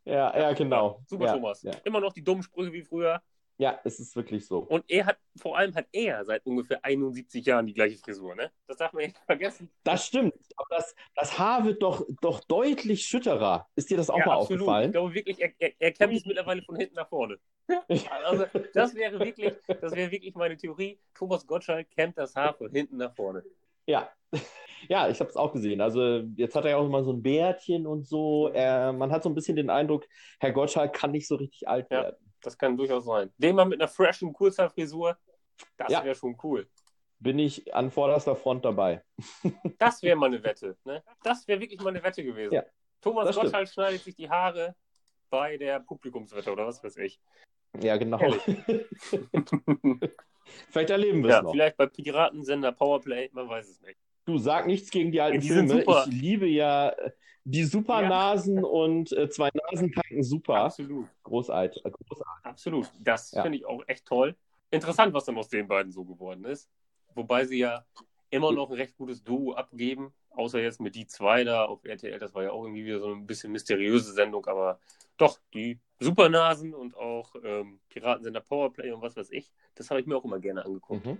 [0.04, 1.00] Ja, ja, genau.
[1.06, 1.64] Super, ja, Thomas.
[1.84, 3.22] Immer noch die dummen Sprüche wie früher.
[3.58, 4.60] Ja, es ist wirklich so.
[4.60, 8.50] Und er hat, vor allem hat er seit ungefähr 71 Jahren die gleiche Frisur, ne?
[8.66, 9.70] Das darf man nicht vergessen.
[9.84, 10.34] Das stimmt.
[10.56, 13.68] Aber das, das Haar wird doch, doch deutlich schütterer.
[13.76, 14.62] Ist dir das auch ja, mal absolut.
[14.62, 14.92] Ich aufgefallen?
[14.92, 17.38] glaube wirklich, er, er, er es mittlerweile von hinten nach vorne.
[18.24, 20.98] Also, das wäre wirklich, das wäre wirklich meine Theorie.
[21.14, 23.42] Thomas Gottschalk kämmt das Haar von hinten nach vorne.
[23.86, 24.10] Ja.
[24.88, 25.80] Ja, ich habe es auch gesehen.
[25.80, 28.48] Also jetzt hat er ja auch immer so ein Bärtchen und so.
[28.48, 30.08] Er, man hat so ein bisschen den Eindruck,
[30.40, 32.02] Herr Gottschalk kann nicht so richtig alt Ja.
[32.02, 32.31] werden.
[32.42, 33.32] Das kann durchaus sein.
[33.38, 35.16] Den mal mit einer freshen Kurzhaarfrisur,
[35.76, 36.04] das Ja.
[36.04, 36.68] wäre schon cool.
[37.20, 39.02] Bin ich an vorderster Front dabei.
[39.78, 40.76] Das wäre mal eine Wette.
[40.84, 41.02] Ne?
[41.22, 42.54] Das wäre wirklich mal eine Wette gewesen.
[42.54, 42.64] Ja,
[43.00, 43.34] Thomas.
[43.34, 44.74] Gottschalk schneidet sich die Haare
[45.30, 47.20] bei der Publikumswette oder was weiß ich.
[47.80, 48.18] Ja, genau.
[50.68, 51.52] Vielleicht erleben wir es ja, noch.
[51.52, 53.98] vielleicht bei Piratensender Powerplay, man weiß es nicht.
[54.24, 56.04] Du sag nichts gegen die alten Die sind Filme.
[56.06, 57.10] Ich liebe ja äh,
[57.44, 60.56] die Supernasen und äh, zwei Nasentanken super.
[60.56, 61.08] Absolut.
[61.24, 61.82] Großartig.
[61.82, 62.44] großartig.
[62.44, 62.90] Absolut.
[63.00, 63.42] Das Ja.
[63.42, 64.36] finde ich auch echt toll.
[64.70, 66.68] Interessant, was dann aus den beiden so geworden ist.
[67.14, 67.84] Wobei sie ja
[68.30, 70.14] immer noch ein recht gutes Duo abgeben.
[70.30, 72.18] Außer jetzt mit die zwei da auf RTL.
[72.18, 74.46] Das war ja auch irgendwie wieder so ein bisschen mysteriöse Sendung.
[74.46, 74.78] Aber
[75.18, 80.06] doch, die Supernasen und auch ähm, Piratensender Powerplay und was weiß ich, das habe ich
[80.06, 81.04] mir auch immer gerne angeguckt.
[81.04, 81.18] Mhm.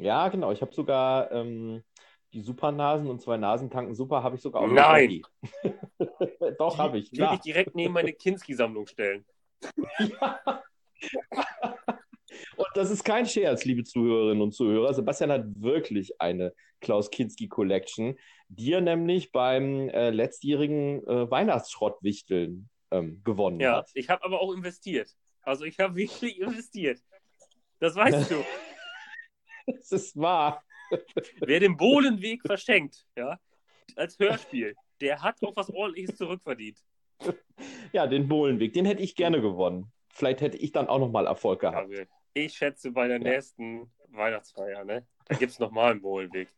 [0.00, 0.52] Ja, genau.
[0.52, 1.82] Ich habe sogar ähm,
[2.32, 5.22] die Supernasen und zwei Nasentanken super, habe ich sogar auch Nein.
[6.58, 7.34] Doch, habe ich, Die Würde klar.
[7.34, 9.24] ich direkt neben meine Kinski-Sammlung stellen.
[9.98, 10.40] Ja.
[12.56, 14.94] Und das ist kein Scherz, liebe Zuhörerinnen und Zuhörer.
[14.94, 18.16] Sebastian hat wirklich eine Klaus Kinski Collection,
[18.48, 23.90] die er nämlich beim äh, letztjährigen äh, Weihnachtsschrottwichteln ähm, gewonnen Ja, hat.
[23.94, 25.10] ich habe aber auch investiert.
[25.42, 27.00] Also ich habe wirklich investiert.
[27.78, 28.44] Das weißt du.
[29.78, 30.62] Das ist wahr.
[31.40, 33.38] Wer den Bohlenweg verschenkt, ja,
[33.96, 36.78] als Hörspiel, der hat auch was ordentliches zurückverdient.
[37.92, 39.92] Ja, den Bohlenweg, den hätte ich gerne gewonnen.
[40.12, 41.90] Vielleicht hätte ich dann auch nochmal Erfolg gehabt.
[42.34, 43.32] Ich schätze bei der Ja.
[43.34, 45.06] nächsten Weihnachtsfeier, ne?
[45.26, 46.48] Da gibt es nochmal einen Bohlenweg.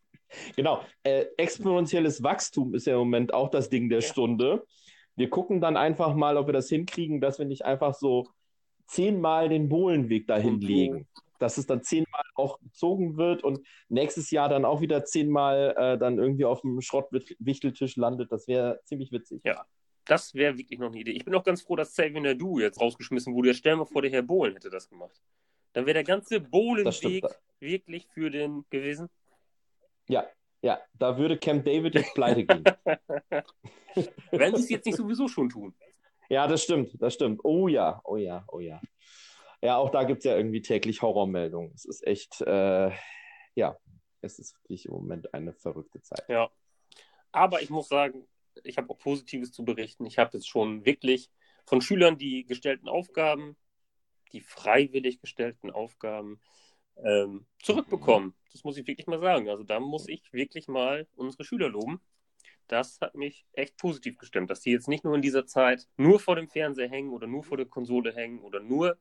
[0.57, 0.85] Genau.
[1.03, 4.09] Äh, exponentielles Wachstum ist ja im Moment auch das Ding der Ja.
[4.09, 4.65] Stunde.
[5.17, 8.27] Wir gucken dann einfach mal, ob wir das hinkriegen, dass wir nicht einfach so
[8.87, 11.07] zehnmal den Bohlenweg dahin legen.
[11.43, 15.99] Dass es dann zehnmal auch gezogen wird und nächstes Jahr dann auch wieder zehnmal äh,
[15.99, 18.31] dann irgendwie auf dem Schrottwichteltisch landet.
[18.31, 19.43] Das wäre ziemlich witzig.
[19.45, 19.67] Ja.
[20.05, 21.13] Das wäre wirklich noch eine Idee.
[21.13, 23.49] Ich bin auch ganz froh, dass Xavier Nadu jetzt rausgeschmissen wurde.
[23.49, 25.21] Jetzt stell mal vor, der Herr Bohlen hätte das gemacht.
[25.73, 27.25] Dann wäre der ganze Bohlenweg
[27.61, 29.09] wirklich für den gewesen.
[30.09, 30.27] Ja,
[30.61, 32.65] ja, da würde Camp David jetzt pleite gehen.
[34.31, 35.75] Wenn sie es jetzt nicht sowieso schon tun.
[36.29, 37.41] Ja, das stimmt, das stimmt.
[37.45, 38.81] Oh ja, oh ja, oh ja.
[39.63, 41.73] Ja, auch da gibt es ja irgendwie täglich Horrormeldungen.
[41.73, 42.91] Es ist echt, äh,
[43.55, 43.77] ja,
[44.21, 46.25] es ist wirklich im Moment eine verrückte Zeit.
[46.29, 46.51] Ja.
[47.31, 48.27] Aber ich muss sagen,
[48.65, 50.05] ich habe auch Positives zu berichten.
[50.05, 51.31] Ich habe jetzt schon wirklich
[51.65, 53.57] von Schülern die gestellten Aufgaben,
[54.33, 56.41] die freiwillig gestellten Aufgaben
[56.97, 58.35] ähm, zurückbekommen.
[58.53, 59.49] Das muss ich wirklich mal sagen.
[59.49, 62.01] Also da muss ich wirklich mal unsere Schüler loben.
[62.67, 66.19] das hat mich echt positiv gestimmt, dass die jetzt nicht nur in dieser Zeit nur
[66.21, 68.99] vor dem Fernseher hängen oder nur vor der Konsole hängen oder nur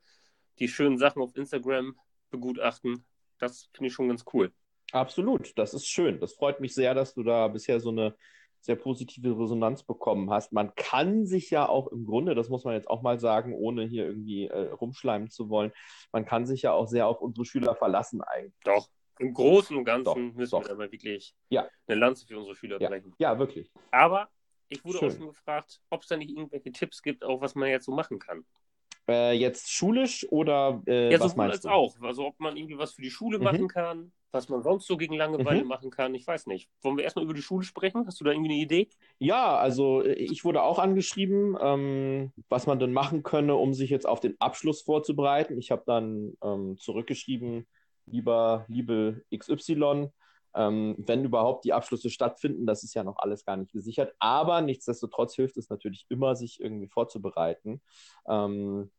[0.62, 1.95] die schönen Sachen auf Instagram
[2.30, 3.04] begutachten.
[3.39, 4.54] Das finde ich schon ganz cool.
[4.91, 6.19] Absolut, das ist schön.
[6.19, 8.15] Das freut mich sehr, dass du da bisher so eine
[8.60, 10.54] sehr positive Resonanz bekommen hast.
[10.54, 13.86] Man kann sich ja auch im Grunde, das muss man jetzt auch mal sagen, ohne
[13.86, 15.71] hier irgendwie äh, rumschleimen zu wollen,
[16.12, 18.54] man kann sich ja auch sehr auf unsere Schüler verlassen eigentlich.
[18.63, 20.63] Doch, im Großen und Ganzen Doch, müssen doch.
[20.65, 21.67] wir aber wirklich Ja.
[21.88, 23.15] eine Lanze für unsere Schüler Ja, brechen.
[23.17, 23.71] ja wirklich.
[23.89, 24.30] Aber
[24.69, 25.10] ich wurde Schön.
[25.12, 27.91] auch schon gefragt, ob es da nicht irgendwelche Tipps gibt, auch was man jetzt so
[27.91, 28.45] machen kann.
[29.10, 31.70] Äh, jetzt schulisch oder äh, Ja, was sowohl meinst als du?
[31.70, 32.00] auch.
[32.02, 33.48] Also ob man irgendwie was für die Schule Mhm.
[33.50, 35.66] machen kann, was man sonst so gegen Langeweile Mhm.
[35.66, 36.70] machen kann, ich weiß nicht.
[36.82, 38.06] Wollen wir erstmal über die Schule sprechen?
[38.08, 38.90] Hast du da irgendwie eine Idee?
[39.20, 43.90] Ja, also äh, ich wurde auch angeschrieben, ähm, was man denn machen könne, um sich
[43.90, 45.58] jetzt auf den Abschluss vorzubereiten.
[45.60, 47.68] Ich habe dann ähm, zurückgeschrieben,
[48.06, 50.12] lieber, liebe XY,
[50.56, 54.62] ähm, wenn überhaupt die Abschlüsse stattfinden, das ist ja noch alles gar nicht gesichert, aber
[54.62, 57.82] nichtsdestotrotz hilft es natürlich immer, sich irgendwie vorzubereiten.
[58.28, 58.92] Ähm,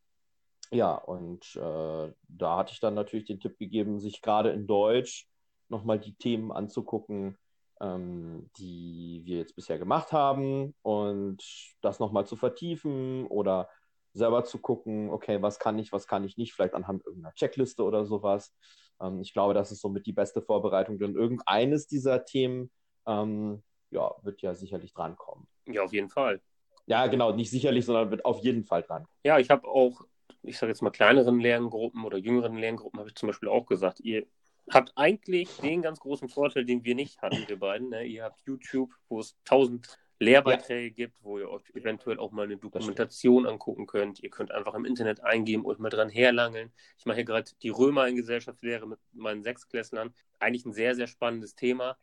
[0.71, 5.27] ja, und äh, da hatte ich dann natürlich den Tipp gegeben, sich gerade in Deutsch
[5.69, 7.37] nochmal die Themen anzugucken,
[7.79, 11.43] ähm, die wir jetzt bisher gemacht haben und
[11.81, 13.69] das nochmal zu vertiefen oder
[14.13, 17.83] selber zu gucken, okay, was kann ich, was kann ich nicht, vielleicht anhand irgendeiner Checkliste
[17.83, 18.55] oder sowas.
[19.03, 22.71] Ähm, ich glaube, das ist somit die beste Vorbereitung, denn irgendeines dieser Themen
[23.05, 23.61] ähm,
[23.91, 25.47] ja, wird ja sicherlich drankommen.
[25.67, 26.41] Ja, auf jeden Fall.
[26.85, 29.05] Ja, genau, nicht sicherlich, sondern wird auf jeden Fall dran.
[29.23, 30.01] Ja, ich habe auch,
[30.41, 33.99] ich sage jetzt mal kleineren Lerngruppen oder jüngeren Lerngruppen, habe ich zum Beispiel auch gesagt,
[34.01, 34.25] ihr
[34.69, 37.89] habt eigentlich den ganz großen Vorteil, den wir nicht hatten, wir beiden.
[37.89, 38.05] Ne?
[38.05, 42.57] Ihr habt YouTube, wo es tausend Lehrbeiträge gibt, wo ihr euch eventuell auch mal eine
[42.57, 44.19] Dokumentation angucken könnt.
[44.21, 46.71] Ihr könnt einfach im Internet eingeben und mal dran herlangeln.
[46.97, 50.13] Ich mache hier gerade die Römer in Gesellschaftslehre mit meinen Sechsklässlern.
[50.39, 51.97] Eigentlich ein sehr, sehr spannendes Thema.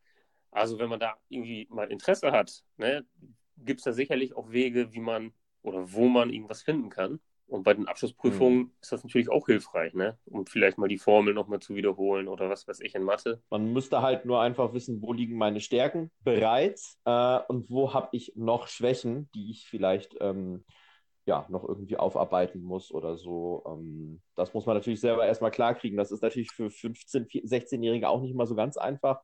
[0.51, 3.07] Also wenn man da irgendwie mal Interesse hat, ne,
[3.57, 7.21] gibt es da sicherlich auch Wege, wie man oder wo man irgendwas finden kann.
[7.51, 8.73] Und bei den Abschlussprüfungen Mhm.
[8.81, 10.19] ist das natürlich auch hilfreich, ne?
[10.27, 13.43] um vielleicht mal die Formel nochmal zu wiederholen oder was weiß ich in Mathe.
[13.51, 18.09] Man müsste halt nur einfach wissen, wo liegen meine Stärken bereits äh, und wo habe
[18.13, 20.65] ich noch Schwächen, die ich vielleicht ähm,
[21.27, 23.63] ja, noch irgendwie aufarbeiten muss oder so.
[23.67, 25.99] Ähm, das muss man natürlich selber erstmal klarkriegen.
[25.99, 29.21] Das ist natürlich für 15-, 16-Jährige auch nicht mal so ganz einfach.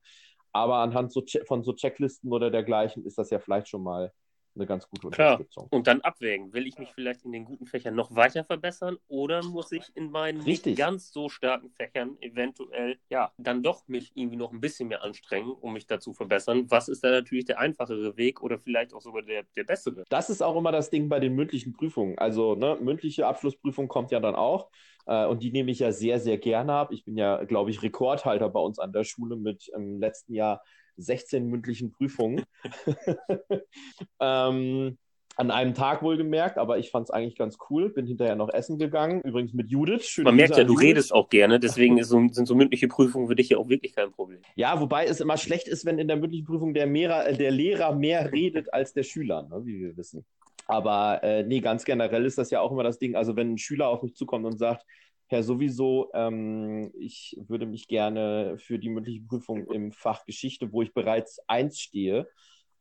[0.53, 4.13] Aber anhand so von so Checklisten oder dergleichen ist das ja vielleicht schon mal
[4.57, 5.33] eine ganz gute Klar.
[5.33, 5.69] Unterstützung.
[5.71, 9.43] Und dann abwägen, will ich mich vielleicht in den guten Fächern noch weiter verbessern oder
[9.45, 10.67] muss ich in meinen Richtig.
[10.67, 15.03] nicht ganz so starken Fächern eventuell, ja, dann doch mich irgendwie noch ein bisschen mehr
[15.03, 16.67] anstrengen, um mich dazu verbessern?
[16.69, 20.05] Was ist da natürlich der einfachere Weg oder vielleicht auch sogar der, der bessere?
[20.09, 22.19] Das ist auch immer das Ding bei den mündlichen Prüfungen.
[22.19, 24.71] Also, ne, mündliche Abschlussprüfung kommt ja dann auch.
[25.07, 26.93] Äh, und die nehme ich ja sehr, sehr gerne ab.
[26.93, 30.63] Ich bin ja, glaube ich, Rekordhalter bei uns an der Schule mit im letzten Jahr
[30.97, 32.45] 16 mündlichen Prüfungen.
[34.21, 34.97] ähm,
[35.37, 37.91] an einem Tag wohlgemerkt, aber ich fand es eigentlich ganz cool.
[37.91, 39.21] Bin hinterher noch essen gegangen.
[39.21, 40.19] Übrigens mit Judith.
[40.25, 40.89] Man merkt ja, du Judith.
[40.89, 44.11] redest auch gerne, deswegen so, sind so mündliche Prüfungen für dich ja auch wirklich kein
[44.13, 44.41] Problem.
[44.55, 47.51] Ja, wobei es immer schlecht ist, wenn in der mündlichen Prüfung der, Mehrer, äh, der
[47.51, 50.25] Lehrer mehr redet als der Schüler, ne, wie wir wissen.
[50.69, 53.15] Aber äh, nee, ganz generell ist das ja auch immer das Ding.
[53.15, 54.85] Also wenn ein Schüler auf mich zukommt und sagt,
[55.29, 60.83] Herr sowieso, ähm, ich würde mich gerne für die mündliche Prüfung im Fach Geschichte, wo
[60.83, 62.29] ich bereits eins stehe,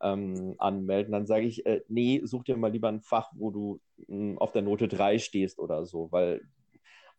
[0.01, 3.79] ähm, anmelden, dann sage ich, äh, nee, such dir mal lieber ein Fach, wo du
[4.07, 6.41] mh, auf der Note 3 stehst oder so, weil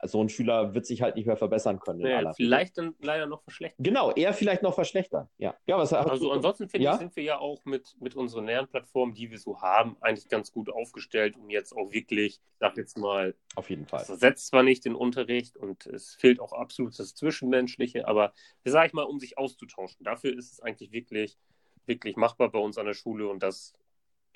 [0.02, 2.04] so ein Schüler wird sich halt nicht mehr verbessern können.
[2.04, 2.32] Regel.
[2.34, 3.82] vielleicht dann leider noch verschlechtern.
[3.82, 5.28] Genau, eher vielleicht noch verschlechtern.
[5.38, 6.92] Ja, ja was Also ansonsten finde ja?
[6.94, 10.52] ich, sind wir ja auch mit, mit unseren Lernplattformen, die wir so haben, eigentlich ganz
[10.52, 14.00] gut aufgestellt, um jetzt auch wirklich, ich sag jetzt mal, Auf jeden Fall.
[14.00, 18.32] das ersetzt zwar nicht den Unterricht und es fehlt auch absolut das Zwischenmenschliche, aber
[18.64, 20.04] sag ich mal, um sich auszutauschen.
[20.04, 21.38] Dafür ist es eigentlich wirklich,
[21.86, 23.72] wirklich machbar bei uns an der Schule und das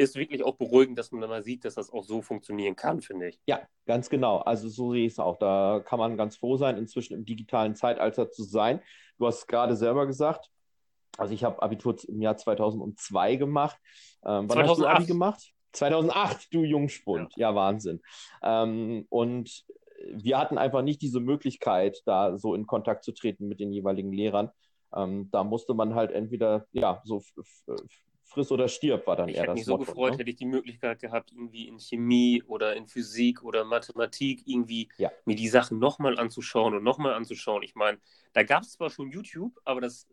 [0.00, 3.00] ist wirklich auch beruhigend, dass man dann mal sieht, dass das auch so funktionieren kann,
[3.00, 3.40] finde ich.
[3.46, 4.38] Ja, ganz genau.
[4.38, 5.38] Also so sehe ich es auch.
[5.38, 8.80] Da kann man ganz froh sein, inzwischen im digitalen Zeitalter zu sein.
[9.18, 10.50] Du hast gerade selber gesagt.
[11.18, 13.76] Also ich habe Abitur im Jahr 2002 gemacht.
[14.24, 14.96] Ähm, wann hast du 2008?
[14.96, 15.52] Abi gemacht?
[15.72, 17.32] 2008, du Jungspund.
[17.36, 18.00] Ja, Wahnsinn.
[18.42, 19.64] Ähm, und
[20.12, 24.12] wir hatten einfach nicht diese Möglichkeit, da so in Kontakt zu treten mit den jeweiligen
[24.12, 24.50] Lehrern.
[24.94, 27.22] Ähm, da musste man halt entweder, ja, so
[28.30, 30.18] friss oder stirb war dann Ich eher hätte das mich so Motto, gefreut, ne?
[30.18, 35.10] hätte ich die Möglichkeit gehabt, irgendwie in Chemie oder in Physik oder Mathematik irgendwie Ja.
[35.24, 37.62] mir die Sachen nochmal anzuschauen und nochmal anzuschauen.
[37.62, 37.98] Ich meine,
[38.32, 40.06] da gab es zwar schon YouTube, aber das,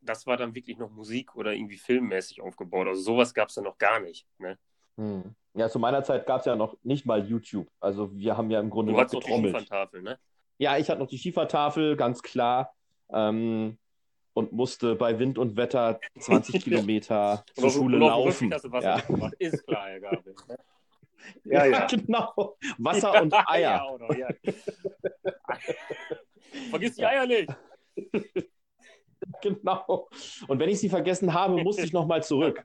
[0.00, 2.86] das war dann wirklich noch Musik oder irgendwie filmmäßig aufgebaut.
[2.86, 4.26] Also sowas gab es dann noch gar nicht.
[4.38, 4.58] Ne?
[4.96, 5.34] Hm.
[5.54, 7.68] Ja, zu meiner Zeit gab es ja noch nicht mal YouTube.
[7.80, 9.42] Also wir haben ja im Grunde Du noch hattest noch die.
[9.42, 10.18] Schiefertafel, ne?
[10.58, 12.74] Ja, ich hatte noch die Schiefertafel, ganz klar.
[13.10, 13.78] Ähm,
[14.36, 18.50] und musste bei Wind und Wetter 20 Kilometer zur Und Schule und laufen.
[18.50, 19.30] Wasser Ja.
[19.38, 20.34] Ist klar, Herr Gabel.
[20.48, 20.56] ne?
[21.44, 22.56] Ja, genau.
[22.78, 23.82] Wasser und Ja, Eier.
[23.82, 24.28] auch noch, ja.
[26.70, 27.50] Vergiss die Eier nicht.
[29.42, 30.08] Genau.
[30.46, 32.64] Und wenn ich sie vergessen habe, musste ich nochmal zurück.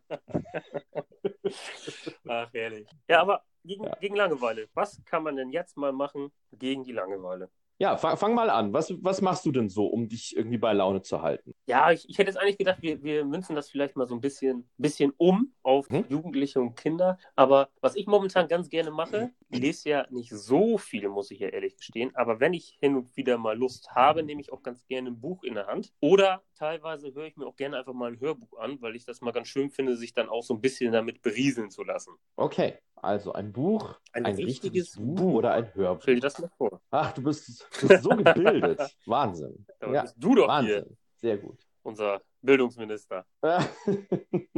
[2.28, 2.88] Ach, herrlich.
[3.08, 3.96] Ja, aber gegen, Ja.
[3.96, 4.68] gegen Langeweile.
[4.76, 7.50] Was kann man denn jetzt mal machen gegen die Langeweile?
[7.82, 8.74] Ja, fang, fang mal an.
[8.74, 11.56] Was, was machst du denn so, um dich irgendwie bei Laune zu halten?
[11.66, 14.22] Ja, ich, ich hätte jetzt eigentlich gedacht, wir, wir münzen das vielleicht mal so ein
[14.22, 16.06] bisschen, bisschen um auf Mhm.
[16.08, 17.18] Jugendliche und Kinder.
[17.36, 21.40] Aber was ich momentan ganz gerne mache, ich lese ja nicht so viel, muss ich
[21.40, 22.16] ja ehrlich gestehen.
[22.16, 25.20] Aber wenn ich hin und wieder mal Lust habe, nehme ich auch ganz gerne ein
[25.20, 25.94] Buch in der Hand.
[26.00, 29.22] Oder teilweise höre ich mir auch gerne einfach mal ein Hörbuch an, weil ich das
[29.22, 32.14] mal ganz schön finde, sich dann auch so ein bisschen damit berieseln zu lassen.
[32.36, 35.34] Okay, also ein Buch, Ein ein, richtiges richtiges Buch, Buch.
[35.34, 36.02] oder ein Hörbuch.
[36.04, 36.82] Stell dir das mal vor.
[36.92, 38.80] Ach, du bist, du bist so gebildet.
[39.06, 39.66] Wahnsinn.
[39.80, 40.98] Da Ja, bist du doch hier, Wahnsinn.
[41.16, 41.60] Sehr gut.
[41.84, 43.26] unser Bildungsminister.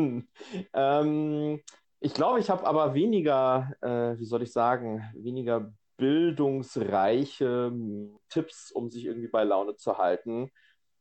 [0.73, 1.61] ähm,
[2.03, 8.71] ich glaube, ich habe aber weniger, äh, wie soll ich sagen, weniger bildungsreiche m, Tipps,
[8.71, 10.51] um sich irgendwie bei Laune zu halten.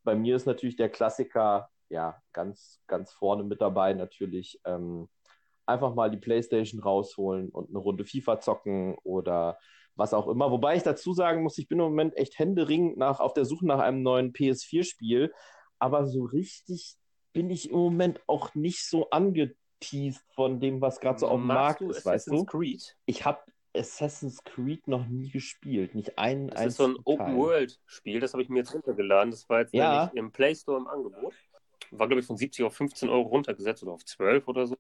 [0.04, 4.60] Bei mir ist natürlich der Klassiker, ja, ganz, ganz vorne mit dabei natürlich.
[4.64, 5.08] Ähm,
[5.66, 9.58] einfach mal die PlayStation rausholen und eine Runde FIFA zocken oder
[9.96, 10.52] was auch immer.
[10.52, 13.66] Wobei ich dazu sagen muss, ich bin im Moment echt händeringend nach, auf der Suche
[13.66, 15.32] nach einem neuen PS4-Spiel.
[15.80, 16.94] Aber so richtig
[17.32, 19.10] bin ich im Moment auch nicht so
[19.82, 22.44] angeteased von dem, was gerade so auf dem Markt du ist, weißt du?
[22.44, 22.96] Creed?
[23.06, 23.40] Ich habe
[23.74, 26.96] Assassin's Creed noch nie gespielt, nicht einen Das ist so ein.
[27.04, 29.30] Open-World-Spiel, das habe ich mir jetzt runtergeladen.
[29.30, 29.90] Das war jetzt Ja.
[29.90, 31.34] nämlich im Play Store im Angebot.
[31.90, 34.76] War, glaube ich, von 70 auf 15 Euro runtergesetzt oder auf 12 oder so.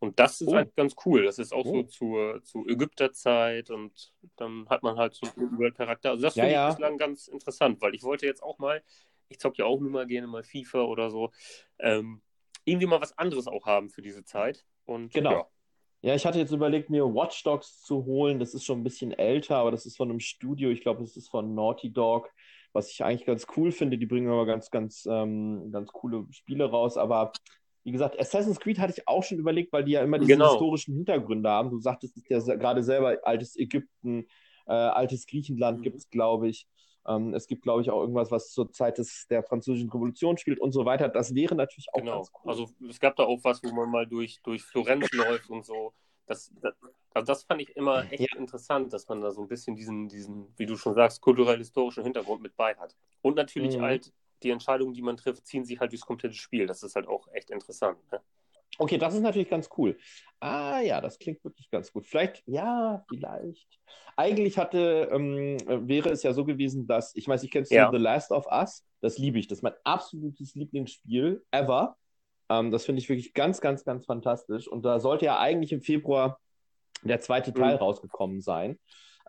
[0.00, 0.54] Und das ist Oh.
[0.54, 1.24] halt ganz cool.
[1.24, 1.72] Das ist auch Oh.
[1.72, 6.10] so zur, zur Ägypterzeit und dann hat man halt so einen Open-World-Charakter.
[6.10, 6.68] Also das Ja, finde ja.
[6.68, 8.82] ich bislang ganz interessant, weil ich wollte jetzt auch mal,
[9.28, 11.32] ich zocke ja auch nur mal gerne mal FIFA oder so,
[11.80, 12.22] ähm,
[12.68, 14.64] irgendwie mal was anderes auch haben für diese Zeit.
[14.84, 15.30] Und Genau.
[15.32, 15.46] ja,
[16.00, 18.38] Ja, ich hatte jetzt überlegt, mir Watch Dogs zu holen.
[18.38, 20.70] Das ist schon ein bisschen älter, aber das ist von einem Studio.
[20.70, 22.30] Ich glaube, das ist von Naughty Dog,
[22.72, 23.98] was ich eigentlich ganz cool finde.
[23.98, 26.96] Die bringen aber ganz, ganz, ähm, ganz coole Spiele raus.
[26.96, 27.32] Aber
[27.82, 30.50] wie gesagt, Assassin's Creed hatte ich auch schon überlegt, weil die ja immer diese Genau.
[30.52, 31.70] historischen Hintergründe haben.
[31.70, 34.26] Du sagtest es ja gerade selber, altes Ägypten,
[34.66, 35.82] äh, altes Griechenland Mhm.
[35.82, 36.68] gibt es, glaube ich.
[37.06, 40.60] Ähm, es gibt, glaube ich, auch irgendwas, was zur Zeit des, der Französischen Revolution spielt
[40.60, 41.08] und so weiter.
[41.08, 42.16] Das wäre natürlich auch Genau.
[42.16, 42.50] ganz cool.
[42.50, 45.94] Also es gab da auch was, wo man mal durch, durch Florenz läuft und so.
[46.26, 46.74] Das, das,
[47.14, 50.52] also das fand ich immer echt interessant, dass man da so ein bisschen diesen, diesen,
[50.58, 52.94] wie du schon sagst, kulturell-historischen Hintergrund mit bei hat.
[53.22, 53.82] Und natürlich Mhm.
[53.82, 56.66] halt die Entscheidungen, die man trifft, ziehen sich halt durchs komplette Spiel.
[56.66, 57.98] Das ist halt auch echt interessant.
[58.12, 58.20] Ne?
[58.78, 59.98] Okay, das ist natürlich ganz cool.
[60.40, 62.06] Ah ja, das klingt wirklich ganz gut.
[62.06, 63.68] Vielleicht, ja, vielleicht.
[64.16, 67.76] Eigentlich hatte, ähm, äh, wäre es ja so gewesen, dass, ich weiß, ich kennst du
[67.76, 67.90] Ja.
[67.90, 68.84] The Last of Us?
[69.00, 69.48] Das liebe ich.
[69.48, 71.96] Das ist mein absolutes Lieblingsspiel ever.
[72.48, 74.68] Ähm, das finde ich wirklich ganz, ganz, ganz fantastisch.
[74.68, 76.40] Und da sollte ja eigentlich im Februar
[77.02, 77.78] der zweite Teil Mhm.
[77.80, 78.78] rausgekommen sein.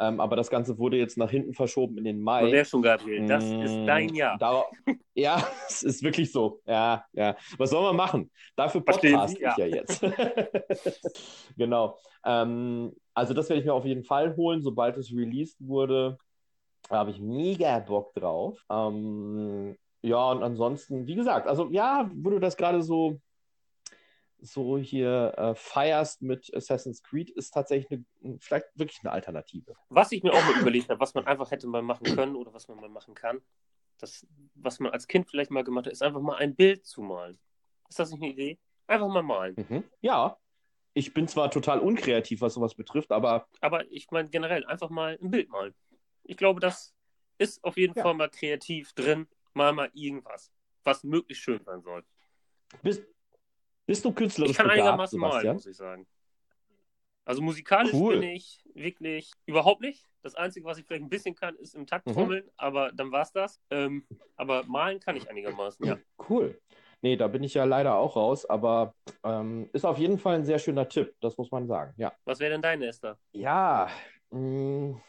[0.02, 2.46] Ähm, aber das Ganze wurde jetzt nach hinten verschoben in den Mai.
[2.46, 4.38] Und der schon, Gabriel, das Mm, ist dein Jahr.
[4.38, 4.66] Dara-
[5.14, 6.62] ja, es ist wirklich so.
[6.66, 7.36] Ja, ja.
[7.58, 8.32] Was soll man machen?
[8.56, 10.02] Dafür podcast ich ja jetzt.
[11.58, 11.98] genau.
[12.24, 16.18] Ähm, also das werde ich mir auf jeden Fall holen, sobald es released wurde.
[16.90, 18.64] Da habe ich mega Bock drauf.
[18.72, 23.20] Ähm, ja, und ansonsten, wie gesagt, also ja, wo du das gerade so
[24.42, 29.76] so hier äh, feierst mit Assassin's Creed, ist tatsächlich eine, vielleicht wirklich eine Alternative.
[29.90, 32.54] Was ich mir auch mal überlegt habe, was man einfach hätte mal machen können oder
[32.54, 33.42] was man mal machen kann,
[33.98, 34.26] das,
[34.56, 37.38] was man als Kind vielleicht mal gemacht hat, ist einfach mal ein Bild zu malen.
[37.90, 38.60] Ist das nicht eine Idee?
[38.88, 39.56] Einfach mal malen.
[39.70, 39.84] Mhm.
[40.02, 40.38] Ja,
[40.94, 45.18] ich bin zwar total unkreativ, was sowas betrifft, aber Aber ich meine generell einfach mal
[45.22, 45.76] ein Bild malen.
[46.24, 46.96] Ich glaube, das
[47.38, 48.04] ist auf jeden Ja.
[48.04, 49.28] Fall mal kreativ drin.
[49.54, 50.52] Mal mal irgendwas,
[50.84, 52.04] was möglichst schön sein soll.
[52.84, 53.04] bist,
[53.90, 55.56] bist du künstlerisch Ich kann begabt, einigermaßen malen, Sebastian?
[55.56, 56.06] muss ich sagen.
[57.26, 58.20] Also musikalisch Cool.
[58.20, 60.06] bin ich wirklich überhaupt nicht.
[60.22, 62.14] Das Einzige, was ich vielleicht ein bisschen kann, ist im Takt Mhm.
[62.14, 63.60] trommeln, aber dann war's das.
[63.72, 65.98] Ähm, aber malen kann ich einigermaßen, ja.
[66.30, 66.62] Cool.
[67.02, 70.46] Nee, da bin ich ja leider auch raus, aber ähm, ist auf jeden Fall ein
[70.46, 71.94] sehr schöner Tipp, das muss man sagen.
[71.98, 73.18] Ja, Was wäre denn deine, Esther?
[73.32, 73.90] ja
[74.30, 75.02] mh,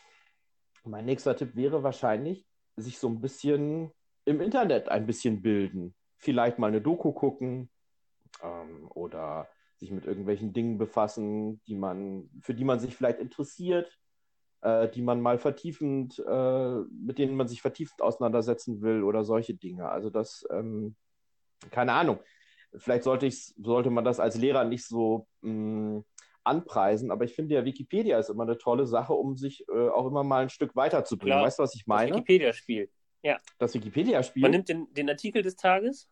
[0.85, 3.93] mein nächster Tipp wäre wahrscheinlich, sich so ein bisschen
[4.25, 5.95] im Internet ein bisschen bilden.
[6.17, 7.69] Vielleicht mal eine Doku gucken
[8.43, 13.99] ähm, oder sich mit irgendwelchen Dingen befassen, die man, für die man sich vielleicht interessiert,
[14.61, 19.55] äh, die man mal vertiefend, äh, mit denen man sich vertiefend auseinandersetzen will oder solche
[19.55, 19.89] Dinge.
[19.89, 20.97] Also das, ähm,
[21.71, 22.19] keine Ahnung.
[22.77, 26.03] Vielleicht sollte ich, sollte man das als Lehrer nicht so mh,
[26.45, 30.07] anpreisen, aber ich finde ja, Wikipedia ist immer eine tolle Sache, um sich äh, auch
[30.07, 31.39] immer mal ein Stück weiterzubringen.
[31.39, 31.47] Klar.
[31.47, 32.13] Weißt du, was ich Das meine?
[32.17, 32.91] Wikipedia-Spiel.
[33.59, 34.43] Das Wikipedia-Spiel.
[34.43, 36.10] Man nimmt den, den Artikel des Tages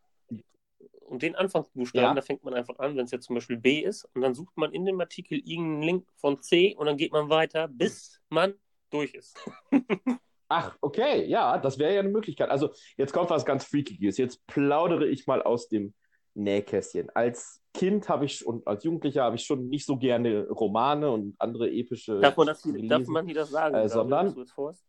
[1.08, 2.14] und den Anfangsbuchstaben, Ja.
[2.14, 4.56] da fängt man einfach an, wenn es jetzt zum Beispiel B ist, und dann sucht
[4.56, 8.54] man in dem Artikel irgendeinen Link von C und dann geht man weiter, bis man
[8.90, 9.36] durch ist.
[10.50, 12.48] Ach, okay, ja, das wäre ja eine Möglichkeit.
[12.48, 14.16] Also, jetzt kommt was ganz Freakiges.
[14.16, 15.92] Jetzt plaudere ich mal aus dem
[16.34, 17.10] Nähkästchen.
[17.10, 21.34] Als Kind habe ich und als Jugendlicher habe ich schon nicht so gerne Romane und
[21.38, 23.74] andere epische Darf man das, darf man hier das sagen?
[23.74, 24.84] Äh, sondern- was du jetzt vorhast?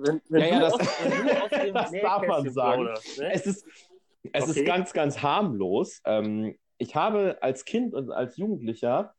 [0.00, 0.78] Wenn, wenn Ja, ja, das-
[1.64, 2.82] wenn das darf man sagen.
[2.84, 3.32] plauderst, ne?
[3.32, 3.66] Es ist,
[4.32, 4.60] es Okay.
[4.60, 6.00] ist ganz, ganz harmlos.
[6.04, 9.14] Ähm, ich habe als Kind und als Jugendlicher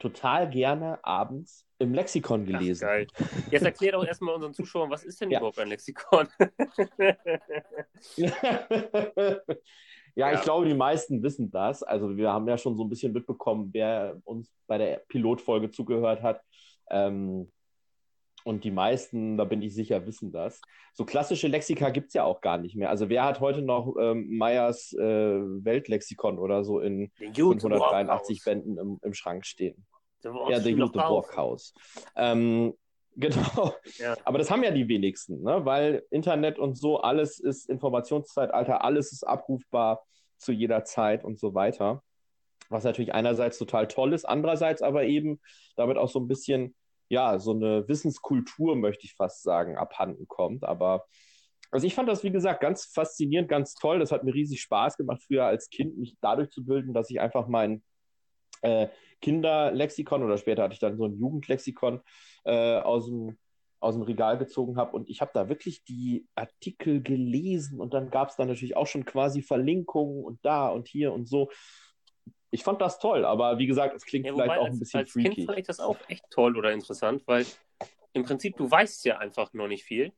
[0.00, 2.86] total gerne abends im Lexikon Ach, gelesen.
[2.86, 3.06] geil.
[3.50, 5.38] Jetzt erklär doch erstmal unseren Zuschauern, was ist denn Ja.
[5.38, 6.26] überhaupt ein Lexikon?
[10.14, 10.42] Ja, ich Ja.
[10.42, 11.82] glaube, die meisten wissen das.
[11.82, 16.20] Also wir haben ja schon so ein bisschen mitbekommen, wer uns bei der Pilotfolge zugehört
[16.22, 16.42] hat.
[16.90, 17.50] Ähm,
[18.44, 20.60] und die meisten, da bin ich sicher, wissen das.
[20.94, 22.90] So klassische Lexika gibt es ja auch gar nicht mehr.
[22.90, 28.38] Also wer hat heute noch ähm, Meyers äh, Weltlexikon oder so in Den Jute 583
[28.38, 28.44] Brockhaus.
[28.44, 29.86] Bänden im, im Schrank stehen?
[30.24, 31.26] Ja, Jute drauf.
[31.26, 31.74] Brockhaus.
[32.16, 32.74] Ähm,
[33.16, 33.74] genau.
[33.98, 34.16] Ja.
[34.24, 35.64] Aber das haben ja die wenigsten, ne?
[35.64, 40.04] weil Internet und so, alles ist Informationszeitalter, alles ist abrufbar
[40.36, 42.02] zu jeder Zeit und so weiter.
[42.68, 45.40] Was natürlich einerseits total toll ist, andererseits aber eben
[45.76, 46.74] damit auch so ein bisschen,
[47.08, 50.64] ja, so eine Wissenskultur, möchte ich fast sagen, abhanden kommt.
[50.64, 51.04] Aber
[51.70, 53.98] also ich fand das, wie gesagt, ganz faszinierend, ganz toll.
[53.98, 57.20] Das hat mir riesig Spaß gemacht, früher als Kind mich dadurch zu bilden, dass ich
[57.20, 57.82] einfach mein
[58.62, 58.88] äh,
[59.20, 62.00] Kinderlexikon oder später hatte ich dann so ein Jugendlexikon
[62.44, 63.38] äh, aus dem
[63.80, 68.10] aus dem Regal gezogen habe und ich habe da wirklich die Artikel gelesen und dann
[68.10, 71.50] gab es dann natürlich auch schon quasi Verlinkungen und da und hier und so.
[72.54, 75.00] Ich fand das toll, aber wie gesagt, es klingt Ja, vielleicht auch ein als, bisschen
[75.00, 75.30] als freaky.
[75.30, 77.46] Kind fand ich das auch echt toll oder interessant, weil
[78.12, 80.12] im Prinzip du weißt ja einfach noch nicht viel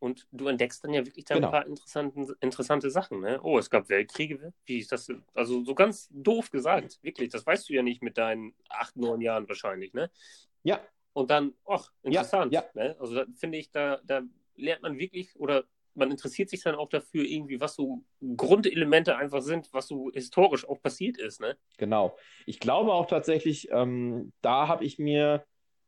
[0.00, 1.46] und du entdeckst dann ja wirklich da Genau.
[1.46, 3.20] ein paar interessanten, interessante Sachen.
[3.20, 3.40] Ne?
[3.42, 4.52] Oh, es gab Weltkriege.
[4.64, 5.08] Wie ist das?
[5.34, 7.28] Also so ganz doof gesagt, wirklich.
[7.28, 9.94] Das weißt du ja nicht mit deinen acht, neun Jahren wahrscheinlich.
[9.94, 10.10] Ne?
[10.64, 10.80] Ja,
[11.12, 12.52] Und dann, ach, interessant.
[12.52, 12.96] Ja, Ne?
[12.98, 14.22] Also da finde ich, da, da
[14.56, 15.64] lernt man wirklich oder
[15.96, 18.04] man interessiert sich dann auch dafür irgendwie, was so
[18.36, 21.40] Grundelemente einfach sind, was so historisch auch passiert ist.
[21.40, 21.56] Ne?
[21.78, 22.16] Genau.
[22.46, 25.44] Ich glaube auch tatsächlich, ähm, da habe ich mir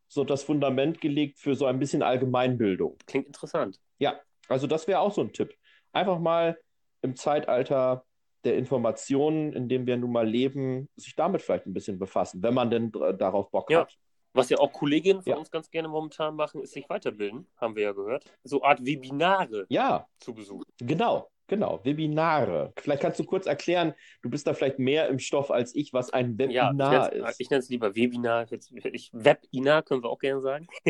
[0.09, 2.97] so das Fundament gelegt für so ein bisschen Allgemeinbildung.
[3.07, 3.79] Klingt interessant.
[3.99, 5.55] Ja, also das wäre auch so ein Tipp.
[5.93, 6.59] Einfach mal
[7.03, 8.05] im Zeitalter
[8.45, 12.55] der Informationen, in dem wir nun mal leben, sich damit vielleicht ein bisschen befassen, wenn
[12.55, 13.81] man denn darauf Bock Ja.
[13.81, 13.97] hat.
[14.39, 15.37] Was ja auch Kolleginnen von Ja.
[15.39, 18.25] uns ganz gerne momentan machen, ist sich weiterbilden, haben wir ja gehört.
[18.45, 20.65] So Art Webinare Ja, zu besuchen.
[20.79, 21.81] genau, genau.
[21.85, 22.73] Webinare.
[22.79, 26.11] Vielleicht kannst du kurz erklären, du bist da vielleicht mehr im Stoff als ich, was
[26.13, 27.41] ein Ja, Webinar nenn's- ist.
[27.41, 28.47] ich nenne es lieber Webinar.
[28.51, 30.67] Jetzt, ich, Webinar können wir auch gerne sagen.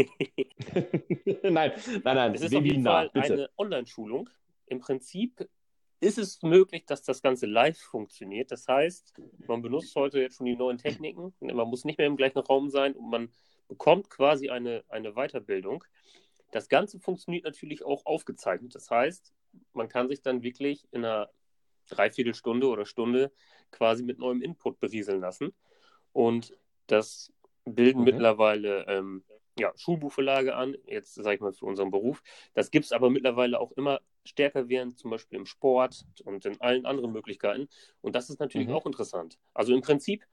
[1.43, 1.73] nein, nein,
[2.05, 3.33] nein, Es ist auf jeden Webinar, Fall bitte.
[3.35, 4.29] eine Online-Schulung.
[4.67, 5.49] Im Prinzip
[6.01, 8.51] ist es möglich, dass das Ganze live funktioniert.
[8.51, 9.15] Das heißt,
[9.47, 11.35] man benutzt heute jetzt schon die neuen Techniken.
[11.41, 13.33] Man muss nicht mehr im gleichen Raum sein und man
[13.69, 15.85] bekommt quasi eine, eine Weiterbildung.
[16.53, 18.75] Das Ganze funktioniert natürlich auch aufgezeichnet.
[18.75, 19.33] Das heißt,
[19.73, 21.31] man kann sich dann wirklich in einer
[21.89, 23.33] Dreiviertelstunde oder Stunde
[23.71, 25.53] quasi mit neuem Input berieseln lassen.
[26.13, 27.33] Und das
[27.65, 28.05] bilden Mhm.
[28.05, 29.25] mittlerweile ähm,
[29.59, 32.23] ja, Schulbuchverlage an, jetzt sage ich mal für unseren Beruf.
[32.55, 36.61] Das gibt es aber mittlerweile auch immer stärker werden, zum Beispiel im Sport und in
[36.61, 37.69] allen anderen Möglichkeiten.
[38.01, 38.75] Und das ist natürlich Mhm.
[38.75, 39.39] auch interessant.
[39.55, 40.25] Also im Prinzip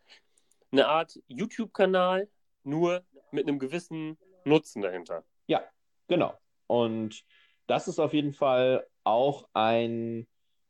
[0.72, 2.28] eine Art YouTube-Kanal,
[2.64, 5.24] nur mit einem gewissen Nutzen dahinter.
[5.48, 5.64] Ja,
[6.08, 6.34] genau.
[6.68, 7.24] Und
[7.68, 10.28] das ist auf jeden Fall auch ein,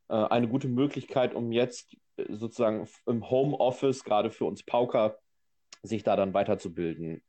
[0.08, 5.18] äh, eine gute Möglichkeit, um jetzt äh, sozusagen im Homeoffice, gerade für uns Pauker,
[5.82, 7.22] sich da dann weiterzubilden.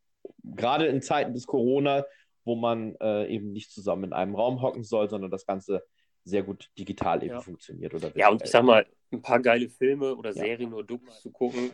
[0.55, 2.05] Gerade in Zeiten des Corona,
[2.45, 5.83] wo man äh, eben nicht zusammen in einem Raum hocken soll, sondern das Ganze
[6.23, 7.41] sehr gut digital eben Ja.
[7.41, 7.93] funktioniert.
[7.93, 10.35] Oder Ja, und ich sag mal, ein paar geile Filme oder Ja.
[10.43, 11.71] Serien oder Dokus zu gucken,